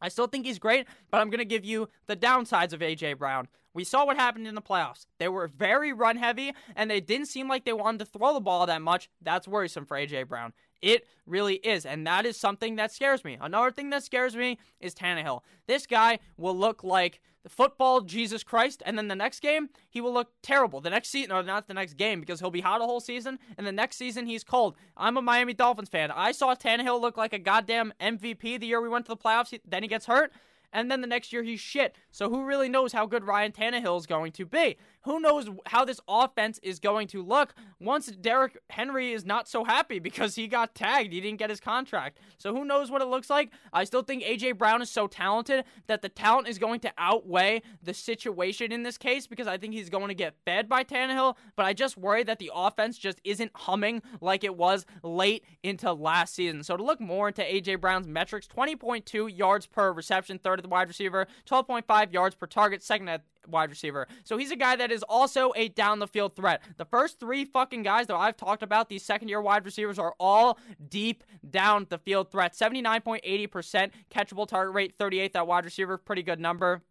I 0.00 0.08
still 0.08 0.26
think 0.26 0.46
he's 0.46 0.58
great, 0.58 0.86
but 1.10 1.20
I'm 1.20 1.30
going 1.30 1.38
to 1.38 1.44
give 1.44 1.64
you 1.64 1.88
the 2.06 2.16
downsides 2.16 2.72
of 2.72 2.82
A.J. 2.82 3.14
Brown. 3.14 3.48
We 3.76 3.84
saw 3.84 4.06
what 4.06 4.16
happened 4.16 4.46
in 4.46 4.54
the 4.54 4.62
playoffs. 4.62 5.04
They 5.18 5.28
were 5.28 5.46
very 5.46 5.92
run 5.92 6.16
heavy, 6.16 6.54
and 6.74 6.90
they 6.90 6.98
didn't 6.98 7.26
seem 7.26 7.46
like 7.46 7.66
they 7.66 7.74
wanted 7.74 7.98
to 7.98 8.04
throw 8.06 8.32
the 8.32 8.40
ball 8.40 8.64
that 8.64 8.80
much. 8.80 9.10
That's 9.20 9.46
worrisome 9.46 9.84
for 9.84 9.98
A.J. 9.98 10.22
Brown. 10.22 10.54
It 10.80 11.06
really 11.26 11.56
is. 11.56 11.84
And 11.84 12.06
that 12.06 12.24
is 12.24 12.38
something 12.38 12.76
that 12.76 12.90
scares 12.90 13.22
me. 13.22 13.36
Another 13.38 13.70
thing 13.70 13.90
that 13.90 14.02
scares 14.02 14.34
me 14.34 14.58
is 14.80 14.94
Tannehill. 14.94 15.42
This 15.66 15.86
guy 15.86 16.20
will 16.38 16.56
look 16.56 16.84
like 16.84 17.20
the 17.42 17.50
football 17.50 18.00
Jesus 18.00 18.42
Christ, 18.42 18.82
and 18.86 18.96
then 18.96 19.08
the 19.08 19.14
next 19.14 19.40
game, 19.40 19.68
he 19.90 20.00
will 20.00 20.12
look 20.14 20.30
terrible. 20.42 20.80
The 20.80 20.88
next 20.88 21.10
season, 21.10 21.32
or 21.32 21.42
not 21.42 21.68
the 21.68 21.74
next 21.74 21.98
game, 21.98 22.20
because 22.20 22.40
he'll 22.40 22.50
be 22.50 22.62
hot 22.62 22.80
a 22.80 22.84
whole 22.84 23.00
season, 23.00 23.38
and 23.58 23.66
the 23.66 23.72
next 23.72 23.98
season, 23.98 24.24
he's 24.24 24.42
cold. 24.42 24.74
I'm 24.96 25.18
a 25.18 25.22
Miami 25.22 25.52
Dolphins 25.52 25.90
fan. 25.90 26.10
I 26.10 26.32
saw 26.32 26.54
Tannehill 26.54 27.00
look 27.00 27.18
like 27.18 27.34
a 27.34 27.38
goddamn 27.38 27.92
MVP 28.00 28.58
the 28.58 28.66
year 28.66 28.80
we 28.80 28.88
went 28.88 29.04
to 29.04 29.10
the 29.10 29.18
playoffs. 29.18 29.56
Then 29.66 29.82
he 29.82 29.88
gets 29.88 30.06
hurt 30.06 30.32
and 30.72 30.90
then 30.90 31.00
the 31.00 31.06
next 31.06 31.32
year 31.32 31.42
he's 31.42 31.60
shit. 31.60 31.96
So 32.10 32.28
who 32.28 32.44
really 32.44 32.68
knows 32.68 32.92
how 32.92 33.06
good 33.06 33.24
Ryan 33.24 33.52
Tannehill 33.52 33.98
is 33.98 34.06
going 34.06 34.32
to 34.32 34.46
be? 34.46 34.76
Who 35.06 35.20
knows 35.20 35.48
how 35.66 35.84
this 35.84 36.00
offense 36.08 36.58
is 36.64 36.80
going 36.80 37.06
to 37.08 37.22
look 37.22 37.54
once 37.78 38.08
Derrick 38.08 38.58
Henry 38.70 39.12
is 39.12 39.24
not 39.24 39.48
so 39.48 39.64
happy 39.64 40.00
because 40.00 40.34
he 40.34 40.48
got 40.48 40.74
tagged. 40.74 41.12
He 41.12 41.20
didn't 41.20 41.38
get 41.38 41.48
his 41.48 41.60
contract. 41.60 42.18
So 42.38 42.52
who 42.52 42.64
knows 42.64 42.90
what 42.90 43.02
it 43.02 43.06
looks 43.06 43.30
like? 43.30 43.50
I 43.72 43.84
still 43.84 44.02
think 44.02 44.24
AJ 44.24 44.58
Brown 44.58 44.82
is 44.82 44.90
so 44.90 45.06
talented 45.06 45.64
that 45.86 46.02
the 46.02 46.08
talent 46.08 46.48
is 46.48 46.58
going 46.58 46.80
to 46.80 46.92
outweigh 46.98 47.62
the 47.80 47.94
situation 47.94 48.72
in 48.72 48.82
this 48.82 48.98
case 48.98 49.28
because 49.28 49.46
I 49.46 49.58
think 49.58 49.74
he's 49.74 49.90
going 49.90 50.08
to 50.08 50.14
get 50.14 50.34
fed 50.44 50.68
by 50.68 50.82
Tannehill. 50.82 51.36
But 51.54 51.66
I 51.66 51.72
just 51.72 51.96
worry 51.96 52.24
that 52.24 52.40
the 52.40 52.50
offense 52.52 52.98
just 52.98 53.20
isn't 53.22 53.52
humming 53.54 54.02
like 54.20 54.42
it 54.42 54.56
was 54.56 54.86
late 55.04 55.44
into 55.62 55.92
last 55.92 56.34
season. 56.34 56.64
So 56.64 56.76
to 56.76 56.82
look 56.82 57.00
more 57.00 57.28
into 57.28 57.42
AJ 57.42 57.80
Brown's 57.80 58.08
metrics, 58.08 58.48
20.2 58.48 59.38
yards 59.38 59.66
per 59.66 59.92
reception, 59.92 60.40
third 60.40 60.58
at 60.58 60.64
the 60.64 60.68
wide 60.68 60.88
receiver, 60.88 61.28
12.5 61.48 62.12
yards 62.12 62.34
per 62.34 62.46
target, 62.46 62.82
second 62.82 63.08
at 63.08 63.22
wide 63.48 63.70
receiver. 63.70 64.06
So 64.24 64.36
he's 64.36 64.50
a 64.50 64.56
guy 64.56 64.76
that 64.76 64.90
is 64.90 65.02
also 65.08 65.52
a 65.56 65.68
down 65.68 65.98
the 65.98 66.06
field 66.06 66.36
threat. 66.36 66.62
The 66.76 66.84
first 66.84 67.20
three 67.20 67.44
fucking 67.44 67.82
guys 67.82 68.06
that 68.06 68.16
I've 68.16 68.36
talked 68.36 68.62
about, 68.62 68.88
these 68.88 69.02
second 69.02 69.28
year 69.28 69.40
wide 69.40 69.64
receivers, 69.64 69.98
are 69.98 70.14
all 70.18 70.58
deep 70.88 71.24
down 71.48 71.86
the 71.88 71.98
field 71.98 72.30
threats. 72.30 72.58
79.80% 72.58 73.90
catchable 74.10 74.46
target 74.46 74.74
rate, 74.74 74.98
38th 74.98 75.32
that 75.32 75.46
wide 75.46 75.64
receiver, 75.64 75.96
pretty 75.98 76.22
good 76.22 76.40
number. 76.40 76.82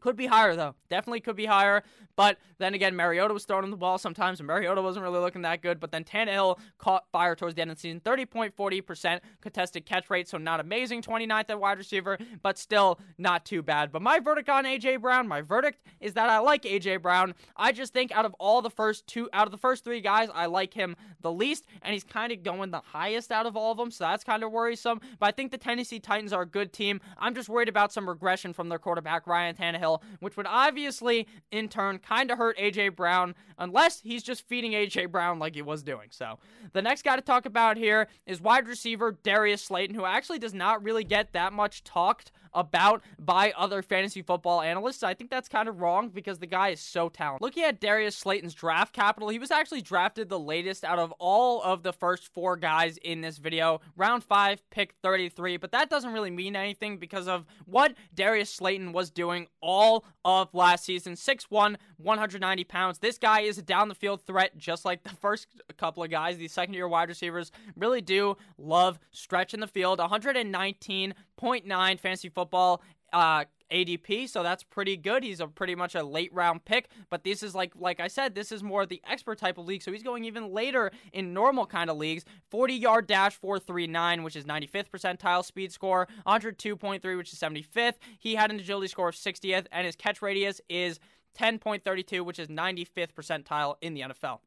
Could 0.00 0.16
be 0.16 0.26
higher 0.26 0.56
though. 0.56 0.74
Definitely 0.88 1.20
could 1.20 1.36
be 1.36 1.46
higher. 1.46 1.82
But 2.16 2.38
then 2.58 2.74
again, 2.74 2.96
Mariota 2.96 3.32
was 3.32 3.44
throwing 3.44 3.70
the 3.70 3.76
ball 3.76 3.96
sometimes, 3.96 4.40
and 4.40 4.46
Mariota 4.46 4.82
wasn't 4.82 5.04
really 5.04 5.20
looking 5.20 5.40
that 5.42 5.62
good. 5.62 5.80
But 5.80 5.90
then 5.90 6.04
Tannehill 6.04 6.58
caught 6.76 7.04
fire 7.10 7.34
towards 7.34 7.54
the 7.54 7.62
end 7.62 7.70
of 7.70 7.78
the 7.78 7.80
season. 7.80 8.00
30.40% 8.00 9.20
contested 9.40 9.86
catch 9.86 10.10
rate, 10.10 10.28
so 10.28 10.36
not 10.36 10.60
amazing. 10.60 11.00
29th 11.00 11.48
at 11.48 11.58
wide 11.58 11.78
receiver, 11.78 12.18
but 12.42 12.58
still 12.58 13.00
not 13.16 13.46
too 13.46 13.62
bad. 13.62 13.90
But 13.90 14.02
my 14.02 14.18
verdict 14.18 14.50
on 14.50 14.64
AJ 14.64 15.00
Brown, 15.00 15.28
my 15.28 15.40
verdict 15.40 15.80
is 16.00 16.12
that 16.14 16.28
I 16.28 16.40
like 16.40 16.62
AJ 16.62 17.00
Brown. 17.00 17.34
I 17.56 17.72
just 17.72 17.94
think 17.94 18.12
out 18.12 18.26
of 18.26 18.34
all 18.38 18.60
the 18.60 18.70
first 18.70 19.06
two, 19.06 19.30
out 19.32 19.46
of 19.46 19.50
the 19.50 19.58
first 19.58 19.82
three 19.82 20.02
guys, 20.02 20.28
I 20.34 20.46
like 20.46 20.74
him 20.74 20.96
the 21.22 21.32
least, 21.32 21.64
and 21.80 21.94
he's 21.94 22.04
kind 22.04 22.32
of 22.32 22.42
going 22.42 22.70
the 22.70 22.82
highest 22.84 23.32
out 23.32 23.46
of 23.46 23.56
all 23.56 23.72
of 23.72 23.78
them. 23.78 23.90
So 23.90 24.04
that's 24.04 24.24
kind 24.24 24.42
of 24.42 24.52
worrisome. 24.52 25.00
But 25.18 25.26
I 25.26 25.32
think 25.32 25.52
the 25.52 25.58
Tennessee 25.58 26.00
Titans 26.00 26.32
are 26.32 26.42
a 26.42 26.46
good 26.46 26.72
team. 26.72 27.00
I'm 27.18 27.34
just 27.34 27.48
worried 27.48 27.68
about 27.68 27.92
some 27.92 28.08
regression 28.08 28.52
from 28.52 28.68
their 28.68 28.78
quarterback 28.78 29.26
Ryan 29.26 29.56
Tannehill 29.56 29.89
which 30.20 30.36
would 30.36 30.46
obviously, 30.46 31.26
in 31.50 31.68
turn, 31.68 31.98
kind 31.98 32.30
of 32.30 32.38
hurt 32.38 32.56
A.J. 32.58 32.90
Brown, 32.90 33.34
unless 33.58 34.00
he's 34.00 34.22
just 34.22 34.46
feeding 34.46 34.74
A.J. 34.74 35.06
Brown 35.06 35.38
like 35.38 35.54
he 35.54 35.62
was 35.62 35.82
doing. 35.82 36.08
So, 36.10 36.38
the 36.72 36.82
next 36.82 37.02
guy 37.02 37.16
to 37.16 37.22
talk 37.22 37.46
about 37.46 37.76
here 37.76 38.08
is 38.26 38.40
wide 38.40 38.68
receiver 38.68 39.12
Darius 39.22 39.62
Slayton, 39.62 39.94
who 39.94 40.04
actually 40.04 40.38
does 40.38 40.54
not 40.54 40.82
really 40.82 41.04
get 41.04 41.32
that 41.32 41.52
much 41.52 41.82
talked 41.84 42.30
about 42.54 43.02
by 43.18 43.52
other 43.56 43.82
fantasy 43.82 44.22
football 44.22 44.60
analysts. 44.60 45.02
I 45.02 45.14
think 45.14 45.30
that's 45.30 45.48
kind 45.48 45.68
of 45.68 45.80
wrong 45.80 46.08
because 46.08 46.38
the 46.38 46.46
guy 46.46 46.70
is 46.70 46.80
so 46.80 47.08
talented. 47.08 47.42
Looking 47.42 47.64
at 47.64 47.80
Darius 47.80 48.16
Slayton's 48.16 48.54
draft 48.54 48.92
capital, 48.92 49.28
he 49.28 49.38
was 49.38 49.50
actually 49.50 49.82
drafted 49.82 50.28
the 50.28 50.38
latest 50.38 50.84
out 50.84 50.98
of 50.98 51.12
all 51.18 51.62
of 51.62 51.82
the 51.82 51.92
first 51.92 52.32
four 52.32 52.56
guys 52.56 52.96
in 52.98 53.20
this 53.20 53.38
video. 53.38 53.80
Round 53.96 54.22
5, 54.24 54.68
pick 54.70 54.94
33, 55.02 55.56
but 55.56 55.72
that 55.72 55.90
doesn't 55.90 56.12
really 56.12 56.30
mean 56.30 56.56
anything 56.56 56.98
because 56.98 57.28
of 57.28 57.44
what 57.66 57.94
Darius 58.14 58.50
Slayton 58.50 58.92
was 58.92 59.10
doing 59.10 59.46
all 59.60 60.04
of 60.24 60.52
last 60.54 60.84
season. 60.84 61.14
6'1, 61.14 61.76
190 61.96 62.64
pounds. 62.64 62.98
This 62.98 63.18
guy 63.18 63.40
is 63.40 63.58
a 63.58 63.62
down 63.62 63.88
the 63.88 63.94
field 63.94 64.22
threat 64.26 64.56
just 64.56 64.84
like 64.84 65.02
the 65.02 65.10
first 65.10 65.46
couple 65.76 66.02
of 66.02 66.10
guys. 66.10 66.36
These 66.36 66.52
second 66.52 66.74
year 66.74 66.88
wide 66.88 67.08
receivers 67.08 67.52
really 67.76 68.00
do 68.00 68.36
love 68.58 68.98
stretching 69.10 69.60
the 69.60 69.66
field. 69.66 69.98
119 69.98 71.14
0.9 71.40 71.98
fantasy 71.98 72.28
football 72.28 72.82
uh, 73.12 73.44
ADP, 73.70 74.28
so 74.28 74.42
that's 74.42 74.62
pretty 74.62 74.96
good. 74.96 75.22
He's 75.22 75.40
a 75.40 75.46
pretty 75.46 75.74
much 75.74 75.94
a 75.94 76.02
late 76.02 76.32
round 76.34 76.64
pick, 76.64 76.88
but 77.08 77.24
this 77.24 77.42
is 77.42 77.54
like 77.54 77.72
like 77.76 78.00
I 78.00 78.08
said, 78.08 78.34
this 78.34 78.52
is 78.52 78.62
more 78.62 78.84
the 78.84 79.00
expert 79.08 79.38
type 79.38 79.58
of 79.58 79.66
league, 79.66 79.82
so 79.82 79.92
he's 79.92 80.02
going 80.02 80.24
even 80.24 80.52
later 80.52 80.90
in 81.12 81.32
normal 81.32 81.66
kind 81.66 81.88
of 81.88 81.96
leagues. 81.96 82.24
40 82.50 82.74
yard 82.74 83.06
dash 83.06 83.36
439, 83.36 84.22
which 84.22 84.36
is 84.36 84.44
95th 84.44 84.90
percentile 84.90 85.44
speed 85.44 85.72
score, 85.72 86.08
102.3, 86.26 87.16
which 87.16 87.32
is 87.32 87.38
75th. 87.38 87.94
He 88.18 88.34
had 88.34 88.50
an 88.50 88.58
agility 88.58 88.88
score 88.88 89.08
of 89.08 89.14
60th, 89.14 89.66
and 89.72 89.86
his 89.86 89.96
catch 89.96 90.20
radius 90.20 90.60
is 90.68 90.98
10.32, 91.38 92.24
which 92.24 92.38
is 92.38 92.48
95th 92.48 93.12
percentile 93.14 93.76
in 93.80 93.94
the 93.94 94.00
NFL. 94.00 94.40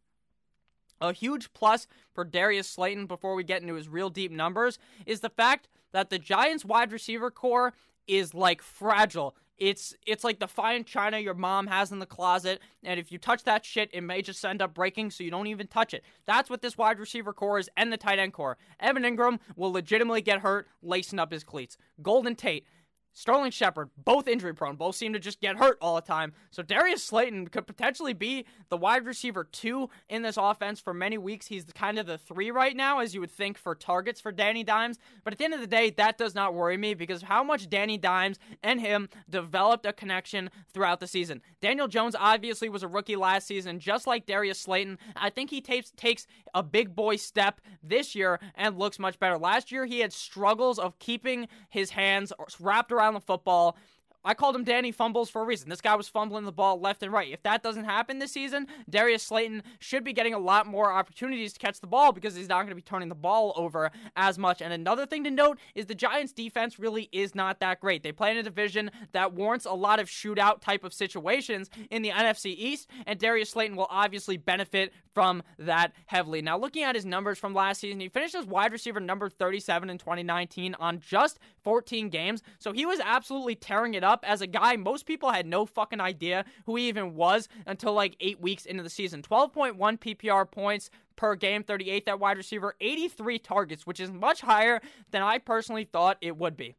A 1.02 1.14
huge 1.14 1.54
plus 1.54 1.88
for 2.14 2.24
Darius 2.24 2.70
Slayton 2.70 3.06
before 3.08 3.36
we 3.36 3.44
get 3.44 3.62
into 3.62 3.76
his 3.76 3.90
real 3.90 4.10
deep 4.10 4.32
numbers 4.32 4.80
is 5.06 5.20
the 5.20 5.30
fact 5.30 5.68
that 5.92 6.10
the 6.10 6.20
Giants 6.20 6.66
wide 6.66 6.92
receiver 6.92 7.32
corps 7.32 7.74
is 8.08 8.34
like 8.34 8.62
fragile. 8.62 9.36
It's 9.58 9.96
it's 10.06 10.24
like 10.24 10.40
the 10.40 10.48
fine 10.48 10.84
china 10.84 11.20
your 11.20 11.36
mom 11.36 11.68
has 11.68 11.92
in 11.92 12.00
the 12.00 12.06
closet, 12.06 12.60
and 12.84 13.00
if 13.00 13.12
you 13.12 13.18
touch 13.18 13.44
that 13.44 13.64
shit, 13.64 13.90
it 13.94 14.02
may 14.02 14.22
just 14.22 14.44
end 14.44 14.62
up 14.62 14.74
breaking, 14.74 15.12
so 15.12 15.24
you 15.24 15.30
don't 15.30 15.48
even 15.48 15.68
touch 15.68 15.94
it. 15.94 16.04
That's 16.26 16.50
what 16.50 16.62
this 16.62 16.78
wide 16.78 17.00
receiver 17.00 17.34
corps 17.34 17.60
is, 17.60 17.70
and 17.78 17.94
the 17.94 17.98
tight 17.98 18.18
end 18.18 18.34
corps. 18.34 18.58
Evan 18.80 19.04
Engram 19.04 19.40
will 19.56 19.72
legitimately 19.72 20.22
get 20.22 20.40
hurt 20.40 20.68
lacing 20.82 21.20
up 21.20 21.32
his 21.32 21.44
cleats. 21.44 21.78
Golden 22.02 22.36
Tate 22.36 22.66
Sterling 23.14 23.52
Shepard, 23.52 23.90
both 23.96 24.28
injury 24.28 24.54
prone, 24.54 24.76
both 24.76 24.96
seem 24.96 25.14
to 25.14 25.20
just 25.20 25.40
get 25.40 25.58
hurt 25.58 25.78
all 25.82 25.96
the 25.96 26.02
time. 26.02 26.34
So 26.50 26.64
Darius 26.64 27.04
Slayton 27.04 27.48
could 27.48 27.68
potentially 27.68 28.14
be 28.14 28.46
the 28.70 28.78
wide 28.78 29.06
receiver 29.06 29.44
two 29.44 29.90
in 30.10 30.24
this 30.24 30.36
offense 30.36 30.80
for 30.80 30.94
many 30.94 31.20
weeks. 31.20 31.48
He's 31.48 31.66
kind 31.76 32.00
of 32.00 32.08
the 32.08 32.18
three 32.18 32.50
right 32.50 32.76
now, 32.76 33.00
as 33.00 33.14
you 33.14 33.22
would 33.22 33.32
think 33.32 33.58
for 33.58 33.76
targets 33.76 34.20
for 34.20 34.32
Danny 34.32 34.64
Dimes. 34.64 34.98
But 35.24 35.34
at 35.34 35.40
the 35.40 35.46
end 35.46 35.54
of 35.54 35.62
the 35.62 35.68
day, 35.68 35.92
that 35.92 36.18
does 36.18 36.34
not 36.34 36.56
worry 36.56 36.76
me 36.76 36.96
because 36.96 37.22
how 37.22 37.44
much 37.44 37.70
Danny 37.70 38.00
Dimes 38.00 38.40
and 38.64 38.82
him 38.82 39.10
developed 39.30 39.86
a 39.86 39.94
connection 39.94 40.50
throughout 40.74 41.00
the 41.00 41.08
season. 41.08 41.42
Daniel 41.62 41.88
Jones 41.88 42.16
obviously 42.20 42.68
was 42.68 42.82
a 42.82 42.88
rookie 42.88 43.16
last 43.16 43.46
season, 43.46 43.80
just 43.80 44.08
like 44.08 44.26
Darius 44.26 44.60
Slayton. 44.60 44.98
I 45.16 45.30
think 45.30 45.52
he 45.52 45.62
takes 45.62 45.92
takes 45.92 46.26
a 46.56 46.64
big 46.64 46.96
boy 46.96 47.18
step 47.18 47.62
this 47.84 48.16
year 48.16 48.40
and 48.56 48.80
looks 48.80 48.98
much 48.98 49.20
better. 49.20 49.38
Last 49.38 49.72
year, 49.72 49.86
he 49.86 50.00
had 50.00 50.12
struggles 50.12 50.80
of 50.80 50.98
keeping 50.98 51.48
his 51.70 51.92
hands 51.92 52.34
wrapped 52.60 52.92
around 52.92 53.03
around 53.04 53.14
the 53.14 53.22
football. 53.22 53.78
I 54.26 54.34
called 54.34 54.56
him 54.56 54.64
Danny 54.64 54.92
Fumbles 54.92 55.30
for 55.30 55.42
a 55.42 55.46
reason. 55.46 55.70
This 55.70 55.82
guy 55.82 55.96
was 55.96 56.08
fumbling 56.08 56.46
the 56.46 56.52
ball 56.52 56.80
left 56.80 57.04
and 57.04 57.12
right. 57.12 57.32
If 57.32 57.44
that 57.44 57.64
doesn't 57.64 57.84
happen 57.84 58.20
this 58.20 58.32
season, 58.32 58.68
Darius 58.90 59.24
Slayton 59.24 59.64
should 59.80 60.04
be 60.04 60.14
getting 60.14 60.34
a 60.34 60.40
lot 60.40 60.66
more 60.66 60.92
opportunities 60.92 61.54
to 61.54 61.60
catch 61.60 61.80
the 61.80 61.88
ball 61.88 62.12
because 62.12 62.36
he's 62.36 62.48
not 62.48 62.58
going 62.58 62.70
to 62.70 62.76
be 62.76 62.82
turning 62.82 63.10
the 63.10 63.16
ball 63.16 63.54
over 63.56 63.92
as 64.16 64.38
much. 64.38 64.62
And 64.62 64.72
another 64.72 65.06
thing 65.06 65.24
to 65.26 65.32
note 65.32 65.60
is 65.76 65.88
the 65.88 65.96
Giants' 65.96 66.32
defense 66.32 66.80
really 66.80 67.10
is 67.12 67.36
not 67.36 67.60
that 67.60 67.82
great. 67.82 68.04
They 68.04 68.12
play 68.12 68.32
in 68.32 68.38
a 68.38 68.44
division 68.44 68.92
that 69.12 69.34
warrants 69.34 69.66
a 69.66 69.74
lot 69.74 70.00
of 70.00 70.08
shootout 70.08 70.62
type 70.62 70.84
of 70.84 70.94
situations 70.94 71.70
in 71.90 72.02
the 72.02 72.10
NFC 72.10 72.56
East, 72.58 72.90
and 73.06 73.20
Darius 73.20 73.50
Slayton 73.50 73.76
will 73.76 73.88
obviously 73.90 74.38
benefit 74.38 74.94
from 75.14 75.44
that 75.60 75.94
heavily. 76.06 76.42
Now, 76.42 76.58
looking 76.58 76.84
at 76.84 76.96
his 76.96 77.06
numbers 77.06 77.38
from 77.38 77.54
last 77.54 77.82
season, 77.82 78.00
he 78.00 78.10
finished 78.10 78.36
as 78.36 78.46
wide 78.46 78.72
receiver 78.72 79.00
number 79.00 79.30
37 79.30 79.90
in 79.90 79.98
2019 79.98 80.76
on 80.76 81.00
just 81.00 81.40
14 81.64 82.10
games. 82.10 82.42
So 82.60 82.72
he 82.72 82.86
was 82.86 83.00
absolutely 83.00 83.56
tearing 83.56 83.94
it 83.94 84.04
up 84.04 84.13
up 84.14 84.24
as 84.28 84.42
a 84.42 84.48
guy 84.48 84.76
most 84.76 85.06
people 85.06 85.32
had 85.32 85.46
no 85.46 85.66
fucking 85.66 86.00
idea 86.00 86.46
who 86.66 86.76
he 86.76 86.88
even 86.88 87.16
was 87.16 87.50
until 87.66 87.94
like 87.94 88.16
eight 88.20 88.40
weeks 88.40 88.66
into 88.66 88.84
the 88.84 88.90
season. 88.90 89.22
12.1 89.22 89.76
PPR 90.00 90.50
points 90.50 90.90
per 91.16 91.36
game, 91.36 91.64
38th 91.64 92.08
at 92.08 92.20
wide 92.20 92.38
receiver, 92.38 92.76
83 92.80 93.40
targets, 93.40 93.88
which 93.88 94.00
is 94.00 94.12
much 94.12 94.42
higher 94.42 94.82
than 95.12 95.22
I 95.22 95.40
personally 95.40 95.86
thought 95.86 96.18
it 96.22 96.38
would 96.38 96.56
be. 96.56 96.76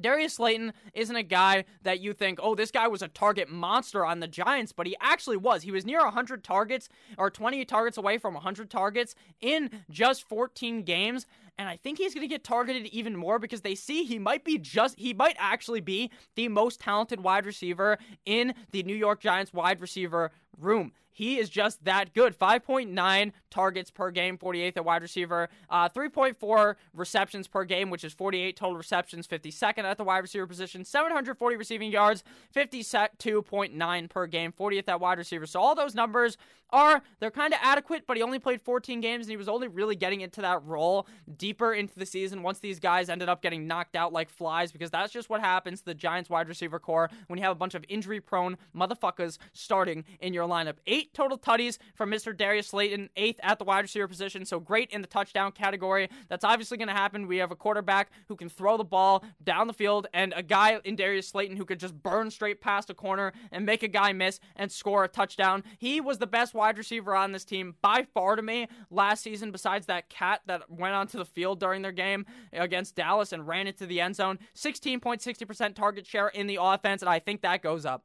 Darius 0.00 0.34
Slayton 0.34 0.72
isn't 0.92 1.14
a 1.14 1.22
guy 1.22 1.64
that 1.82 2.00
you 2.00 2.12
think, 2.12 2.40
oh, 2.42 2.56
this 2.56 2.72
guy 2.72 2.88
was 2.88 3.02
a 3.02 3.08
target 3.08 3.48
monster 3.48 4.04
on 4.04 4.18
the 4.18 4.26
Giants, 4.26 4.72
but 4.72 4.88
he 4.88 4.96
actually 5.00 5.36
was. 5.36 5.62
He 5.62 5.70
was 5.70 5.86
near 5.86 6.00
100 6.00 6.42
targets 6.42 6.88
or 7.16 7.30
20 7.30 7.64
targets 7.64 7.96
away 7.96 8.18
from 8.18 8.34
100 8.34 8.70
targets 8.70 9.14
in 9.40 9.70
just 9.88 10.28
14 10.28 10.82
games. 10.82 11.26
And 11.58 11.68
I 11.68 11.76
think 11.76 11.98
he's 11.98 12.14
going 12.14 12.26
to 12.26 12.32
get 12.32 12.42
targeted 12.42 12.86
even 12.86 13.16
more 13.16 13.38
because 13.38 13.60
they 13.60 13.74
see 13.74 14.04
he 14.04 14.18
might 14.18 14.44
be 14.44 14.58
just, 14.58 14.98
he 14.98 15.14
might 15.14 15.36
actually 15.38 15.80
be 15.80 16.10
the 16.34 16.48
most 16.48 16.80
talented 16.80 17.20
wide 17.20 17.46
receiver 17.46 17.98
in 18.24 18.54
the 18.72 18.82
New 18.82 18.96
York 18.96 19.20
Giants 19.20 19.52
wide 19.52 19.80
receiver 19.80 20.32
room. 20.58 20.92
He 21.14 21.38
is 21.38 21.48
just 21.48 21.84
that 21.84 22.12
good. 22.12 22.36
5.9 22.36 23.32
targets 23.48 23.90
per 23.92 24.10
game, 24.10 24.36
48th 24.36 24.76
at 24.78 24.84
wide 24.84 25.00
receiver. 25.00 25.48
Uh, 25.70 25.88
3.4 25.88 26.74
receptions 26.92 27.46
per 27.46 27.64
game, 27.64 27.88
which 27.88 28.02
is 28.02 28.12
48 28.12 28.56
total 28.56 28.76
receptions, 28.76 29.28
52nd 29.28 29.84
at 29.84 29.96
the 29.96 30.02
wide 30.02 30.18
receiver 30.18 30.48
position. 30.48 30.84
740 30.84 31.56
receiving 31.56 31.92
yards, 31.92 32.24
52.9 32.54 34.10
per 34.10 34.26
game, 34.26 34.52
40th 34.52 34.88
at 34.88 35.00
wide 35.00 35.18
receiver. 35.18 35.46
So 35.46 35.60
all 35.60 35.76
those 35.76 35.94
numbers 35.94 36.36
are 36.70 37.00
they're 37.20 37.30
kind 37.30 37.54
of 37.54 37.60
adequate, 37.62 38.08
but 38.08 38.16
he 38.16 38.22
only 38.22 38.40
played 38.40 38.60
14 38.60 39.00
games 39.00 39.26
and 39.26 39.30
he 39.30 39.36
was 39.36 39.48
only 39.48 39.68
really 39.68 39.94
getting 39.94 40.20
into 40.20 40.40
that 40.40 40.64
role 40.64 41.06
deeper 41.44 41.74
into 41.74 41.98
the 41.98 42.06
season 42.06 42.42
once 42.42 42.58
these 42.60 42.80
guys 42.80 43.10
ended 43.10 43.28
up 43.28 43.42
getting 43.42 43.66
knocked 43.66 43.94
out 43.94 44.14
like 44.14 44.30
flies 44.30 44.72
because 44.72 44.90
that's 44.90 45.12
just 45.12 45.28
what 45.28 45.42
happens 45.42 45.80
to 45.80 45.84
the 45.84 45.94
Giants 45.94 46.30
wide 46.30 46.48
receiver 46.48 46.78
corps 46.78 47.10
when 47.26 47.38
you 47.38 47.42
have 47.42 47.52
a 47.52 47.54
bunch 47.54 47.74
of 47.74 47.84
injury 47.86 48.18
prone 48.18 48.56
motherfuckers 48.74 49.36
starting 49.52 50.04
in 50.20 50.32
your 50.32 50.48
lineup. 50.48 50.76
Eight 50.86 51.12
total 51.12 51.36
tutties 51.36 51.76
from 51.94 52.10
Mr. 52.10 52.34
Darius 52.34 52.68
Slayton, 52.68 53.10
eighth 53.14 53.40
at 53.42 53.58
the 53.58 53.64
wide 53.66 53.80
receiver 53.80 54.08
position, 54.08 54.46
so 54.46 54.58
great 54.58 54.88
in 54.88 55.02
the 55.02 55.06
touchdown 55.06 55.52
category. 55.52 56.08
That's 56.30 56.44
obviously 56.44 56.78
going 56.78 56.88
to 56.88 56.94
happen. 56.94 57.26
We 57.26 57.36
have 57.36 57.50
a 57.50 57.56
quarterback 57.56 58.10
who 58.28 58.36
can 58.36 58.48
throw 58.48 58.78
the 58.78 58.82
ball 58.82 59.22
down 59.42 59.66
the 59.66 59.74
field 59.74 60.06
and 60.14 60.32
a 60.34 60.42
guy 60.42 60.80
in 60.82 60.96
Darius 60.96 61.28
Slayton 61.28 61.58
who 61.58 61.66
could 61.66 61.78
just 61.78 62.02
burn 62.02 62.30
straight 62.30 62.62
past 62.62 62.88
a 62.88 62.94
corner 62.94 63.34
and 63.52 63.66
make 63.66 63.82
a 63.82 63.88
guy 63.88 64.14
miss 64.14 64.40
and 64.56 64.72
score 64.72 65.04
a 65.04 65.08
touchdown. 65.08 65.62
He 65.76 66.00
was 66.00 66.16
the 66.16 66.26
best 66.26 66.54
wide 66.54 66.78
receiver 66.78 67.14
on 67.14 67.32
this 67.32 67.44
team 67.44 67.74
by 67.82 68.06
far 68.14 68.34
to 68.34 68.40
me 68.40 68.66
last 68.90 69.22
season, 69.22 69.50
besides 69.50 69.84
that 69.88 70.08
cat 70.08 70.40
that 70.46 70.70
went 70.70 70.94
onto 70.94 71.18
the 71.18 71.33
field 71.34 71.60
during 71.60 71.82
their 71.82 71.92
game 71.92 72.24
against 72.52 72.94
Dallas 72.94 73.32
and 73.32 73.46
ran 73.46 73.66
into 73.66 73.86
the 73.86 74.00
end 74.00 74.16
zone. 74.16 74.38
16.60% 74.54 75.74
target 75.74 76.06
share 76.06 76.28
in 76.28 76.46
the 76.46 76.58
offense, 76.60 77.02
and 77.02 77.08
I 77.08 77.18
think 77.18 77.42
that 77.42 77.62
goes 77.62 77.84
up. 77.84 78.04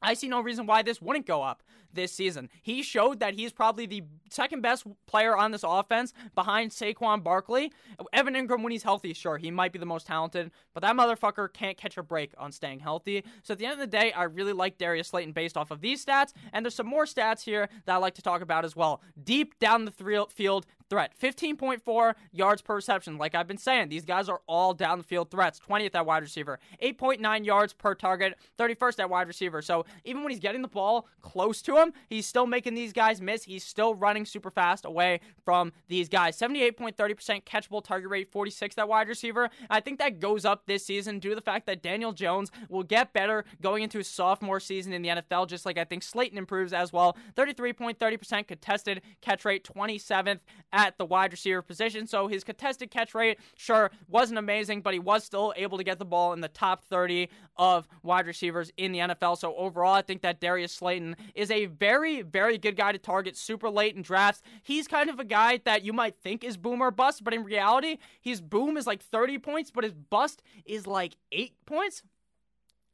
I 0.00 0.14
see 0.14 0.28
no 0.28 0.40
reason 0.40 0.66
why 0.66 0.82
this 0.82 1.00
wouldn't 1.00 1.26
go 1.26 1.42
up 1.42 1.62
this 1.94 2.12
season. 2.12 2.48
He 2.62 2.82
showed 2.82 3.20
that 3.20 3.34
he's 3.34 3.52
probably 3.52 3.86
the 3.86 4.02
second 4.30 4.62
best 4.62 4.86
player 5.06 5.36
on 5.36 5.52
this 5.52 5.64
offense 5.66 6.12
behind 6.34 6.70
Saquon 6.70 7.22
Barkley. 7.22 7.72
Evan 8.12 8.34
Engram, 8.34 8.62
when 8.62 8.72
he's 8.72 8.82
healthy, 8.82 9.12
sure, 9.12 9.38
he 9.38 9.50
might 9.50 9.72
be 9.72 9.78
the 9.78 9.86
most 9.86 10.06
talented, 10.06 10.50
but 10.74 10.82
that 10.82 10.96
motherfucker 10.96 11.52
can't 11.52 11.76
catch 11.76 11.96
a 11.96 12.02
break 12.02 12.32
on 12.38 12.52
staying 12.52 12.80
healthy. 12.80 13.24
So 13.42 13.52
at 13.52 13.58
the 13.58 13.66
end 13.66 13.74
of 13.74 13.78
the 13.78 13.86
day, 13.86 14.12
I 14.12 14.24
really 14.24 14.52
like 14.52 14.78
Darius 14.78 15.08
Slayton 15.08 15.32
based 15.32 15.56
off 15.56 15.70
of 15.70 15.80
these 15.80 16.04
stats, 16.04 16.32
and 16.52 16.64
there's 16.64 16.74
some 16.74 16.86
more 16.86 17.04
stats 17.04 17.42
here 17.42 17.68
that 17.84 17.94
I 17.94 17.96
like 17.98 18.14
to 18.14 18.22
talk 18.22 18.42
about 18.42 18.64
as 18.64 18.74
well. 18.74 19.02
Deep 19.22 19.58
down 19.58 19.84
the 19.84 19.90
field, 19.90 20.66
threat. 20.92 21.12
15.4 21.18 22.14
yards 22.32 22.60
per 22.60 22.74
reception. 22.74 23.16
Like 23.16 23.34
I've 23.34 23.48
been 23.48 23.56
saying, 23.56 23.88
these 23.88 24.04
guys 24.04 24.28
are 24.28 24.42
all 24.46 24.74
down 24.74 24.98
the 24.98 25.04
field 25.04 25.30
threats. 25.30 25.58
20th 25.58 25.94
at 25.94 26.04
wide 26.04 26.22
receiver. 26.22 26.58
8.9 26.82 27.46
yards 27.46 27.72
per 27.72 27.94
target. 27.94 28.38
31st 28.58 29.00
at 29.00 29.08
wide 29.08 29.26
receiver. 29.26 29.62
So 29.62 29.86
even 30.04 30.22
when 30.22 30.30
he's 30.30 30.40
getting 30.40 30.60
the 30.60 30.68
ball 30.68 31.08
close 31.22 31.62
to 31.62 31.78
him, 31.78 31.81
he's 32.08 32.26
still 32.26 32.46
making 32.46 32.74
these 32.74 32.92
guys 32.92 33.20
miss. 33.20 33.44
He's 33.44 33.64
still 33.64 33.94
running 33.94 34.24
super 34.24 34.50
fast 34.50 34.84
away 34.84 35.20
from 35.44 35.72
these 35.88 36.08
guys. 36.08 36.38
78.30% 36.38 37.44
catchable 37.44 37.82
target 37.82 38.08
rate. 38.08 38.30
46 38.30 38.76
that 38.76 38.88
wide 38.88 39.08
receiver. 39.08 39.50
I 39.68 39.80
think 39.80 39.98
that 39.98 40.20
goes 40.20 40.44
up 40.44 40.66
this 40.66 40.86
season 40.86 41.18
due 41.18 41.30
to 41.30 41.34
the 41.34 41.40
fact 41.40 41.66
that 41.66 41.82
Daniel 41.82 42.12
Jones 42.12 42.50
will 42.68 42.84
get 42.84 43.12
better 43.12 43.44
going 43.60 43.82
into 43.82 43.98
his 43.98 44.06
sophomore 44.06 44.60
season 44.60 44.92
in 44.92 45.02
the 45.02 45.08
NFL, 45.08 45.48
just 45.48 45.66
like 45.66 45.78
I 45.78 45.84
think 45.84 46.02
Slayton 46.02 46.38
improves 46.38 46.72
as 46.72 46.92
well. 46.92 47.16
33.30% 47.36 48.46
contested 48.46 49.02
catch 49.20 49.44
rate. 49.44 49.64
27th 49.64 50.40
at 50.72 50.92
at 50.92 50.98
the 50.98 51.04
wide 51.06 51.32
receiver 51.32 51.62
position. 51.62 52.06
So 52.06 52.28
his 52.28 52.44
contested 52.44 52.90
catch 52.90 53.14
rate, 53.14 53.38
sure, 53.56 53.90
wasn't 54.08 54.38
amazing, 54.38 54.82
but 54.82 54.92
he 54.92 54.98
was 54.98 55.24
still 55.24 55.52
able 55.56 55.78
to 55.78 55.84
get 55.84 55.98
the 55.98 56.04
ball 56.04 56.32
in 56.32 56.40
the 56.40 56.48
top 56.48 56.84
30 56.84 57.28
of 57.56 57.88
wide 58.02 58.26
receivers 58.26 58.70
in 58.76 58.92
the 58.92 58.98
NFL. 58.98 59.38
So 59.38 59.54
overall, 59.56 59.94
I 59.94 60.02
think 60.02 60.22
that 60.22 60.40
Darius 60.40 60.72
Slayton 60.72 61.16
is 61.34 61.50
a 61.50 61.66
very, 61.78 62.22
very 62.22 62.58
good 62.58 62.76
guy 62.76 62.92
to 62.92 62.98
target 62.98 63.36
super 63.36 63.70
late 63.70 63.96
in 63.96 64.02
drafts. 64.02 64.42
He's 64.62 64.88
kind 64.88 65.10
of 65.10 65.18
a 65.18 65.24
guy 65.24 65.60
that 65.64 65.84
you 65.84 65.92
might 65.92 66.16
think 66.16 66.44
is 66.44 66.56
boom 66.56 66.80
or 66.80 66.90
bust, 66.90 67.24
but 67.24 67.34
in 67.34 67.44
reality, 67.44 67.98
his 68.20 68.40
boom 68.40 68.76
is 68.76 68.86
like 68.86 69.02
30 69.02 69.38
points, 69.38 69.70
but 69.70 69.84
his 69.84 69.94
bust 69.94 70.42
is 70.64 70.86
like 70.86 71.16
8 71.30 71.54
points. 71.66 72.02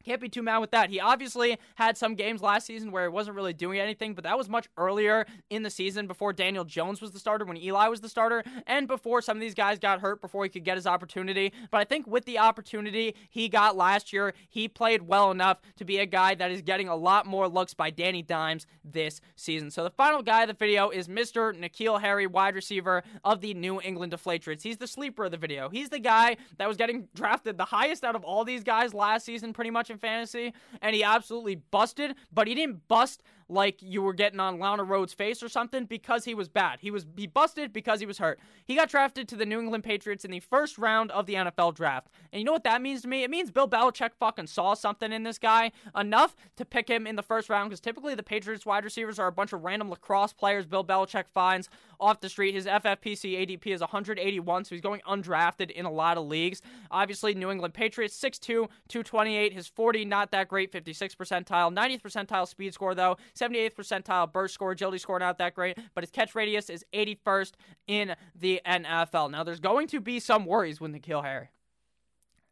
Can't 0.09 0.23
be 0.23 0.31
too 0.31 0.42
mad 0.42 0.57
with 0.59 0.71
that. 0.71 0.88
He 0.88 1.01
obviously 1.01 1.59
had 1.75 1.99
some 1.99 2.14
games 2.14 2.40
last 2.40 2.66
season 2.66 2.90
where 2.92 3.03
he 3.03 3.11
wasn't 3.11 3.37
really 3.37 3.53
doing 3.53 3.79
anything, 3.79 4.14
but 4.14 4.25
that 4.25 4.38
was 4.38 4.49
much 4.49 4.66
earlier 4.79 5.27
in 5.51 5.62
the 5.62 5.68
season 5.68 6.07
before 6.07 6.33
Daniel 6.33 6.64
Jones 6.64 7.03
was 7.03 7.11
the 7.11 7.18
starter, 7.18 7.44
when 7.44 7.59
Eli 7.59 7.88
was 7.88 8.01
the 8.01 8.09
starter, 8.09 8.42
and 8.66 8.88
before 8.88 9.21
some 9.21 9.37
of 9.37 9.42
these 9.42 9.53
guys 9.53 9.79
got 9.79 10.01
hurt 10.01 10.23
before 10.23 10.44
he 10.44 10.49
could 10.49 10.64
get 10.64 10.79
his 10.79 10.87
opportunity. 10.87 11.53
But 11.71 11.83
I 11.83 11.85
think 11.85 12.07
with 12.07 12.25
the 12.25 12.38
opportunity 12.38 13.16
he 13.29 13.51
got 13.51 13.77
last 13.77 14.11
year, 14.11 14.33
he 14.49 14.66
played 14.66 15.03
well 15.03 15.31
enough 15.31 15.61
to 15.77 15.85
be 15.85 15.99
a 15.99 16.07
guy 16.07 16.35
that 16.37 16.51
is 16.51 16.62
getting 16.62 16.88
a 16.88 16.97
lot 16.97 17.27
more 17.27 17.47
looks 17.47 17.75
by 17.75 17.90
Danny 17.90 18.23
Dimes 18.23 18.66
this 18.83 19.21
season. 19.37 19.71
So 19.71 19.85
the 19.85 19.90
final 19.90 20.23
guy 20.23 20.40
of 20.40 20.49
the 20.49 20.55
video 20.55 20.88
is 20.88 21.07
Mr. 21.07 21.55
N'Keal 21.55 22.01
Harry, 22.01 22.27
wide 22.27 22.55
receiver 22.55 23.03
of 23.25 23.42
the 23.42 23.53
New 23.53 23.79
England 23.83 24.14
Deflatrix. 24.14 24.62
He's 24.62 24.79
the 24.79 24.87
sleeper 24.87 25.27
of 25.27 25.33
the 25.33 25.37
video. 25.37 25.68
He's 25.68 25.90
the 25.90 25.99
guy 25.99 26.38
that 26.57 26.66
was 26.66 26.79
getting 26.79 27.09
drafted 27.14 27.59
the 27.59 27.66
highest 27.66 28.05
out 28.05 28.16
of 28.16 28.25
all 28.25 28.42
these 28.42 28.64
guys 28.64 28.94
last 28.94 29.27
season, 29.27 29.53
pretty 29.53 29.71
much 29.71 29.90
fantasy, 29.99 30.53
and 30.81 30.95
he 30.95 31.03
absolutely 31.03 31.57
busted, 31.57 32.15
but 32.33 32.47
he 32.47 32.55
didn't 32.55 32.89
bust 32.89 33.23
like 33.49 33.83
you 33.83 34.03
were 34.03 34.13
getting 34.13 34.41
on 34.41 34.59
Lana 34.59 34.85
Rhoades' 34.85 35.15
face 35.15 35.43
or 35.43 35.49
something 35.49 35.85
because 35.87 36.25
he 36.25 36.35
was 36.35 36.49
bad. 36.49 36.81
He 36.81 36.91
was 36.91 37.07
he 37.17 37.27
busted 37.27 37.73
because 37.73 38.01
he 38.01 38.07
was 38.07 38.19
hurt. 38.19 38.39
He 38.65 38.75
got 38.75 38.89
drafted 38.89 39.29
to 39.29 39.37
the 39.37 39.47
New 39.47 39.61
England 39.61 39.85
Patriots 39.85 40.25
in 40.25 40.31
the 40.31 40.41
first 40.41 40.79
round 40.79 41.11
of 41.11 41.27
the 41.27 41.35
NFL 41.35 41.75
draft. 41.75 42.09
And 42.33 42.41
you 42.41 42.45
know 42.45 42.53
what 42.53 42.65
that 42.65 42.83
means 42.83 43.03
to 43.03 43.09
me? 43.09 43.25
It 43.25 43.31
means 43.31 43.51
Bill 43.51 43.69
Belichick 43.69 44.11
fucking 44.19 44.49
saw 44.49 44.75
something 44.75 45.13
in 45.13 45.23
this 45.23 45.39
guy 45.39 45.73
enough 45.97 46.37
to 46.57 46.65
pick 46.65 46.89
him 46.89 47.07
in 47.07 47.17
the 47.17 47.23
first 47.23 47.49
round 47.49 47.71
because 47.71 47.81
typically 47.81 48.15
the 48.15 48.23
Patriots 48.23 48.67
wide 48.67 48.85
receivers 48.85 49.19
are 49.19 49.29
a 49.29 49.33
bunch 49.33 49.53
of 49.53 49.65
random 49.65 49.91
lacrosse 49.91 50.33
players 50.33 50.67
Bill 50.67 50.85
Belichick 50.85 51.29
finds 51.29 51.69
off 52.01 52.21
the 52.21 52.29
street. 52.29 52.55
His 52.55 52.67
FFPC 52.67 53.47
ADP 53.47 53.67
is 53.67 53.81
181, 53.81 54.65
so 54.65 54.75
he's 54.75 54.83
going 54.83 55.01
undrafted 55.09 55.71
in 55.71 55.87
a 55.87 55.91
lot 55.91 56.19
of 56.19 56.27
leagues. 56.27 56.61
Obviously, 56.91 57.35
New 57.35 57.51
England 57.51 57.75
Patriots 57.75 58.19
6'2, 58.21 58.69
228. 58.89 59.53
His 59.53 59.67
40 59.67 60.05
not 60.05 60.31
that 60.31 60.49
great, 60.49 60.71
56 60.73 61.15
percentile, 61.15 61.75
90th 61.75 62.03
percentile 62.03 62.47
speed 62.47 62.75
score 62.75 62.95
though. 62.95 63.17
78th 63.38 63.74
percentile 63.74 64.33
burst 64.33 64.55
score, 64.55 64.72
agility 64.72 64.98
score 64.98 65.18
not 65.18 65.38
that 65.38 65.55
great, 65.55 65.79
but 65.94 66.03
his 66.03 66.11
catch 66.11 66.35
radius 66.35 66.70
is 66.70 66.85
81st 66.92 67.53
in 67.87 68.14
the 68.35 68.61
NFL. 68.66 69.31
Now, 69.31 69.44
there's 69.44 69.61
going 69.61 69.87
to 69.88 70.01
be 70.01 70.20
some 70.20 70.46
worries 70.46 70.81
when 70.81 70.92
with 70.92 71.03
N'Keal 71.03 71.24
Harry. 71.24 71.48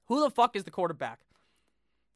Who 0.07 0.20
the 0.20 0.31
fuck 0.31 0.57
is 0.57 0.64
the 0.64 0.70
quarterback? 0.70 1.20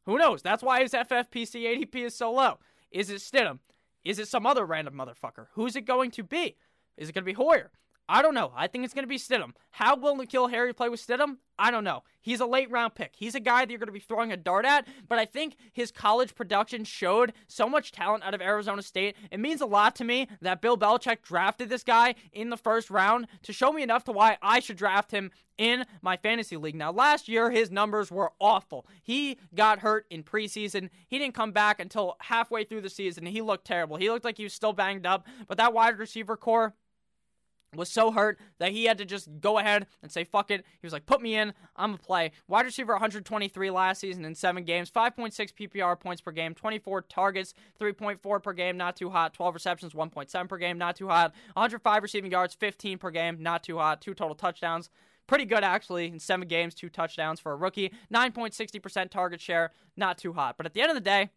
Who 0.06 0.18
knows? 0.18 0.42
That's 0.42 0.62
why 0.62 0.82
his 0.82 0.92
FFPC 0.92 1.62
ADP 1.62 1.94
is 1.96 2.14
so 2.14 2.32
low. 2.32 2.58
Is 2.90 3.10
it 3.10 3.16
Stidham? 3.16 3.58
Is 4.04 4.18
it 4.18 4.28
some 4.28 4.46
other 4.46 4.64
random 4.64 4.94
motherfucker? 4.94 5.46
Who's 5.52 5.76
it 5.76 5.84
going 5.84 6.10
to 6.12 6.22
be? 6.22 6.56
Is 6.96 7.08
it 7.08 7.12
going 7.12 7.24
to 7.24 7.26
be 7.26 7.34
Hoyer? 7.34 7.70
I 8.10 8.22
don't 8.22 8.34
know. 8.34 8.50
I 8.56 8.66
think 8.66 8.84
it's 8.84 8.92
going 8.92 9.04
to 9.04 9.08
be 9.08 9.18
Stidham. 9.18 9.52
How 9.70 9.94
will 9.94 10.16
N'Keal 10.16 10.50
Harry 10.50 10.72
play 10.72 10.88
with 10.88 11.06
Stidham? 11.06 11.36
I 11.60 11.70
don't 11.70 11.84
know. 11.84 12.02
He's 12.20 12.40
a 12.40 12.46
late 12.46 12.68
round 12.68 12.96
pick. 12.96 13.12
He's 13.14 13.36
a 13.36 13.40
guy 13.40 13.64
that 13.64 13.70
you're 13.70 13.78
going 13.78 13.86
to 13.86 13.92
be 13.92 14.00
throwing 14.00 14.32
a 14.32 14.36
dart 14.36 14.64
at, 14.64 14.88
but 15.08 15.20
I 15.20 15.24
think 15.24 15.54
his 15.72 15.92
college 15.92 16.34
production 16.34 16.82
showed 16.82 17.32
so 17.46 17.68
much 17.68 17.92
talent 17.92 18.24
out 18.24 18.34
of 18.34 18.42
Arizona 18.42 18.82
State. 18.82 19.14
It 19.30 19.38
means 19.38 19.60
a 19.60 19.66
lot 19.66 19.94
to 19.96 20.04
me 20.04 20.26
that 20.40 20.60
Bill 20.60 20.76
Belichick 20.76 21.22
drafted 21.22 21.68
this 21.68 21.84
guy 21.84 22.16
in 22.32 22.50
the 22.50 22.56
first 22.56 22.90
round 22.90 23.28
to 23.44 23.52
show 23.52 23.72
me 23.72 23.84
enough 23.84 24.02
to 24.04 24.12
why 24.12 24.38
I 24.42 24.58
should 24.58 24.76
draft 24.76 25.12
him 25.12 25.30
in 25.56 25.84
my 26.02 26.16
fantasy 26.16 26.56
league. 26.56 26.74
Now, 26.74 26.90
last 26.90 27.28
year, 27.28 27.50
his 27.50 27.70
numbers 27.70 28.10
were 28.10 28.32
awful. 28.40 28.86
He 29.02 29.36
got 29.54 29.80
hurt 29.80 30.06
in 30.10 30.24
preseason. 30.24 30.88
He 31.06 31.18
didn't 31.18 31.34
come 31.34 31.52
back 31.52 31.78
until 31.78 32.16
halfway 32.20 32.64
through 32.64 32.80
the 32.80 32.90
season. 32.90 33.26
He 33.26 33.42
looked 33.42 33.66
terrible. 33.66 33.98
He 33.98 34.10
looked 34.10 34.24
like 34.24 34.38
he 34.38 34.44
was 34.44 34.54
still 34.54 34.72
banged 34.72 35.06
up, 35.06 35.26
but 35.46 35.58
that 35.58 35.74
wide 35.74 35.98
receiver 35.98 36.36
corps 36.36 36.74
was 37.76 37.88
so 37.88 38.10
hurt 38.10 38.38
that 38.58 38.72
he 38.72 38.84
had 38.84 38.98
to 38.98 39.04
just 39.04 39.28
go 39.40 39.58
ahead 39.58 39.86
and 40.02 40.10
say 40.10 40.24
fuck 40.24 40.50
it. 40.50 40.64
He 40.80 40.86
was 40.86 40.92
like, 40.92 41.06
"Put 41.06 41.22
me 41.22 41.36
in. 41.36 41.54
I'm 41.76 41.94
a 41.94 41.98
play." 41.98 42.32
Wide 42.48 42.66
receiver 42.66 42.94
123 42.94 43.70
last 43.70 44.00
season 44.00 44.24
in 44.24 44.34
7 44.34 44.64
games, 44.64 44.90
5.6 44.90 45.52
PPR 45.52 45.94
points 45.98 46.20
per 46.20 46.32
game, 46.32 46.54
24 46.54 47.02
targets, 47.02 47.54
3.4 47.78 48.40
per 48.40 48.52
game, 48.52 48.76
not 48.76 48.96
too 48.96 49.10
hot. 49.10 49.34
12 49.34 49.54
receptions, 49.54 49.94
1.7 49.94 50.48
per 50.48 50.58
game, 50.58 50.78
not 50.78 50.96
too 50.96 51.08
hot. 51.08 51.32
105 51.54 52.02
receiving 52.02 52.30
yards, 52.32 52.54
15 52.54 52.98
per 52.98 53.10
game, 53.10 53.40
not 53.40 53.62
too 53.62 53.78
hot. 53.78 54.00
Two 54.00 54.14
total 54.14 54.34
touchdowns. 54.34 54.90
Pretty 55.26 55.44
good 55.44 55.62
actually 55.62 56.06
in 56.06 56.18
7 56.18 56.48
games, 56.48 56.74
2 56.74 56.88
touchdowns 56.88 57.38
for 57.38 57.52
a 57.52 57.56
rookie. 57.56 57.92
9.60% 58.12 59.10
target 59.10 59.40
share, 59.40 59.70
not 59.96 60.18
too 60.18 60.32
hot. 60.32 60.56
But 60.56 60.66
at 60.66 60.74
the 60.74 60.80
end 60.80 60.90
of 60.90 60.96
the 60.96 61.00
day, 61.00 61.30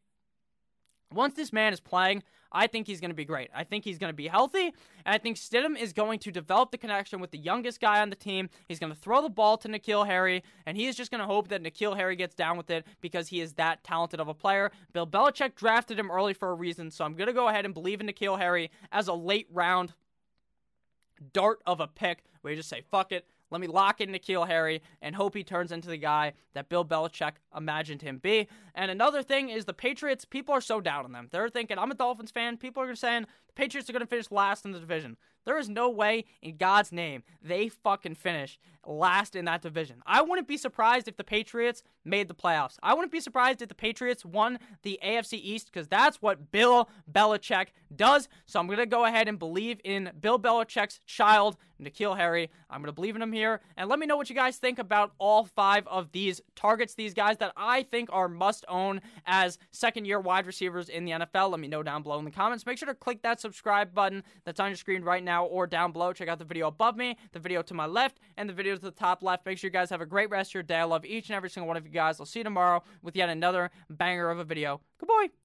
Once 1.13 1.35
this 1.35 1.53
man 1.53 1.73
is 1.73 1.79
playing, 1.79 2.23
I 2.53 2.67
think 2.67 2.87
he's 2.87 2.99
going 2.99 3.09
to 3.09 3.15
be 3.15 3.25
great. 3.25 3.49
I 3.55 3.63
think 3.63 3.83
he's 3.83 3.97
going 3.97 4.11
to 4.11 4.15
be 4.15 4.27
healthy, 4.27 4.67
and 4.67 5.15
I 5.15 5.17
think 5.17 5.37
Stidham 5.37 5.77
is 5.77 5.91
going 5.91 6.19
to 6.19 6.31
develop 6.31 6.71
the 6.71 6.77
connection 6.77 7.19
with 7.19 7.31
the 7.31 7.37
youngest 7.37 7.81
guy 7.81 8.01
on 8.01 8.09
the 8.09 8.15
team. 8.15 8.49
He's 8.67 8.79
going 8.79 8.91
to 8.91 8.99
throw 8.99 9.21
the 9.21 9.29
ball 9.29 9.57
to 9.57 9.67
N'Keal 9.67 10.05
Harry, 10.05 10.43
and 10.65 10.77
he 10.77 10.85
is 10.85 10.95
just 10.95 11.11
going 11.11 11.21
to 11.21 11.27
hope 11.27 11.47
that 11.47 11.63
N'Keal 11.63 11.95
Harry 11.95 12.15
gets 12.15 12.35
down 12.35 12.57
with 12.57 12.69
it 12.69 12.85
because 13.01 13.29
he 13.29 13.41
is 13.41 13.53
that 13.53 13.83
talented 13.83 14.19
of 14.19 14.27
a 14.27 14.33
player. 14.33 14.71
Bill 14.93 15.07
Belichick 15.07 15.55
drafted 15.55 15.97
him 15.97 16.11
early 16.11 16.33
for 16.33 16.49
a 16.51 16.53
reason, 16.53 16.91
so 16.91 17.03
I'm 17.03 17.15
going 17.15 17.27
to 17.27 17.33
go 17.33 17.47
ahead 17.47 17.65
and 17.65 17.73
believe 17.73 18.01
in 18.01 18.07
N'Keal 18.07 18.37
Harry 18.37 18.69
as 18.91 19.07
a 19.07 19.13
late 19.13 19.47
round 19.51 19.93
dart 21.31 21.61
of 21.65 21.79
a 21.79 21.87
pick 21.87 22.23
where 22.41 22.51
you 22.51 22.57
just 22.57 22.69
say, 22.69 22.81
fuck 22.91 23.11
it, 23.11 23.25
let 23.53 23.61
me 23.61 23.67
lock 23.67 24.01
in 24.01 24.09
N'Keal 24.09 24.47
Harry 24.47 24.81
and 25.01 25.15
hope 25.15 25.35
he 25.35 25.43
turns 25.43 25.71
into 25.71 25.87
the 25.87 25.97
guy 25.97 26.33
that 26.53 26.69
Bill 26.69 26.83
Belichick 26.83 27.33
imagined 27.55 28.01
him 28.01 28.17
be. 28.17 28.47
And 28.73 28.89
another 28.89 29.21
thing 29.21 29.49
is 29.49 29.65
the 29.65 29.73
Patriots, 29.73 30.25
people 30.25 30.55
are 30.55 30.61
so 30.61 30.81
down 30.81 31.05
on 31.05 31.11
them. 31.11 31.27
They're 31.31 31.49
thinking, 31.49 31.77
I'm 31.77 31.91
a 31.91 31.95
Dolphins 31.95 32.31
fan. 32.31 32.57
People 32.57 32.81
are 32.81 32.95
saying 32.95 33.27
Patriots 33.55 33.89
are 33.89 33.93
going 33.93 34.01
to 34.01 34.07
finish 34.07 34.31
last 34.31 34.65
in 34.65 34.71
the 34.71 34.79
division. 34.79 35.17
There 35.45 35.57
is 35.57 35.69
no 35.69 35.89
way 35.89 36.25
in 36.41 36.57
God's 36.57 36.91
name 36.91 37.23
they 37.41 37.69
fucking 37.69 38.15
finish 38.15 38.59
last 38.85 39.35
in 39.35 39.45
that 39.45 39.61
division. 39.61 40.01
I 40.05 40.21
wouldn't 40.21 40.47
be 40.47 40.57
surprised 40.57 41.07
if 41.07 41.17
the 41.17 41.23
Patriots 41.23 41.83
made 42.05 42.27
the 42.27 42.33
playoffs. 42.33 42.77
I 42.83 42.93
wouldn't 42.93 43.11
be 43.11 43.19
surprised 43.19 43.61
if 43.61 43.69
the 43.69 43.75
Patriots 43.75 44.25
won 44.25 44.59
the 44.81 44.99
AFC 45.03 45.39
East 45.41 45.71
because 45.71 45.87
that's 45.87 46.21
what 46.21 46.51
Bill 46.51 46.89
Belichick 47.11 47.67
does. 47.95 48.27
So 48.45 48.59
I'm 48.59 48.67
going 48.67 48.79
to 48.79 48.85
go 48.85 49.05
ahead 49.05 49.27
and 49.27 49.39
believe 49.39 49.79
in 49.83 50.11
Bill 50.19 50.37
Belichick's 50.37 50.99
child, 51.05 51.55
N'Keal 51.81 52.17
Harry. 52.17 52.49
I'm 52.69 52.81
going 52.81 52.87
to 52.87 52.93
believe 52.93 53.15
in 53.15 53.21
him 53.21 53.31
here. 53.31 53.61
And 53.77 53.89
let 53.89 53.99
me 53.99 54.05
know 54.05 54.17
what 54.17 54.29
you 54.29 54.35
guys 54.35 54.57
think 54.57 54.79
about 54.79 55.13
all 55.17 55.45
five 55.45 55.87
of 55.87 56.11
these 56.11 56.41
targets, 56.55 56.93
these 56.95 57.13
guys 57.13 57.37
that 57.37 57.53
I 57.55 57.83
think 57.83 58.09
are 58.11 58.27
must 58.27 58.65
own 58.67 59.01
as 59.25 59.57
second 59.71 60.05
year 60.05 60.19
wide 60.19 60.45
receivers 60.45 60.89
in 60.89 61.05
the 61.05 61.11
NFL. 61.11 61.51
Let 61.51 61.59
me 61.59 61.67
know 61.67 61.83
down 61.83 62.03
below 62.03 62.19
in 62.19 62.25
the 62.25 62.31
comments. 62.31 62.65
Make 62.65 62.77
sure 62.77 62.87
to 62.87 62.95
click 62.95 63.21
that 63.21 63.39
subscribe 63.43 63.93
button 63.93 64.23
that's 64.45 64.59
on 64.59 64.69
your 64.69 64.77
screen 64.77 65.03
right 65.03 65.23
now 65.23 65.45
or 65.45 65.67
down 65.67 65.91
below. 65.91 66.13
Check 66.13 66.29
out 66.29 66.39
the 66.39 66.45
video 66.45 66.67
above 66.67 66.97
me, 66.97 67.17
the 67.31 67.39
video 67.39 67.61
to 67.61 67.73
my 67.73 67.85
left, 67.85 68.19
and 68.37 68.49
the 68.49 68.53
video 68.53 68.75
to 68.75 68.81
the 68.81 68.91
top 68.91 69.21
left. 69.21 69.45
Make 69.45 69.59
sure 69.59 69.67
you 69.67 69.71
guys 69.71 69.89
have 69.91 70.01
a 70.01 70.05
great 70.05 70.29
rest 70.31 70.51
of 70.51 70.55
your 70.55 70.63
day. 70.63 70.77
I 70.77 70.85
love 70.85 71.05
each 71.05 71.29
and 71.29 71.35
every 71.35 71.49
single 71.49 71.67
one 71.67 71.77
of 71.77 71.85
you 71.85 71.91
guys. 71.91 72.19
I'll 72.19 72.25
see 72.25 72.39
you 72.39 72.43
tomorrow 72.43 72.81
with 73.03 73.15
yet 73.15 73.29
another 73.29 73.69
banger 73.89 74.29
of 74.31 74.39
a 74.39 74.43
video. 74.43 74.81
Good 74.97 75.07
boy. 75.07 75.42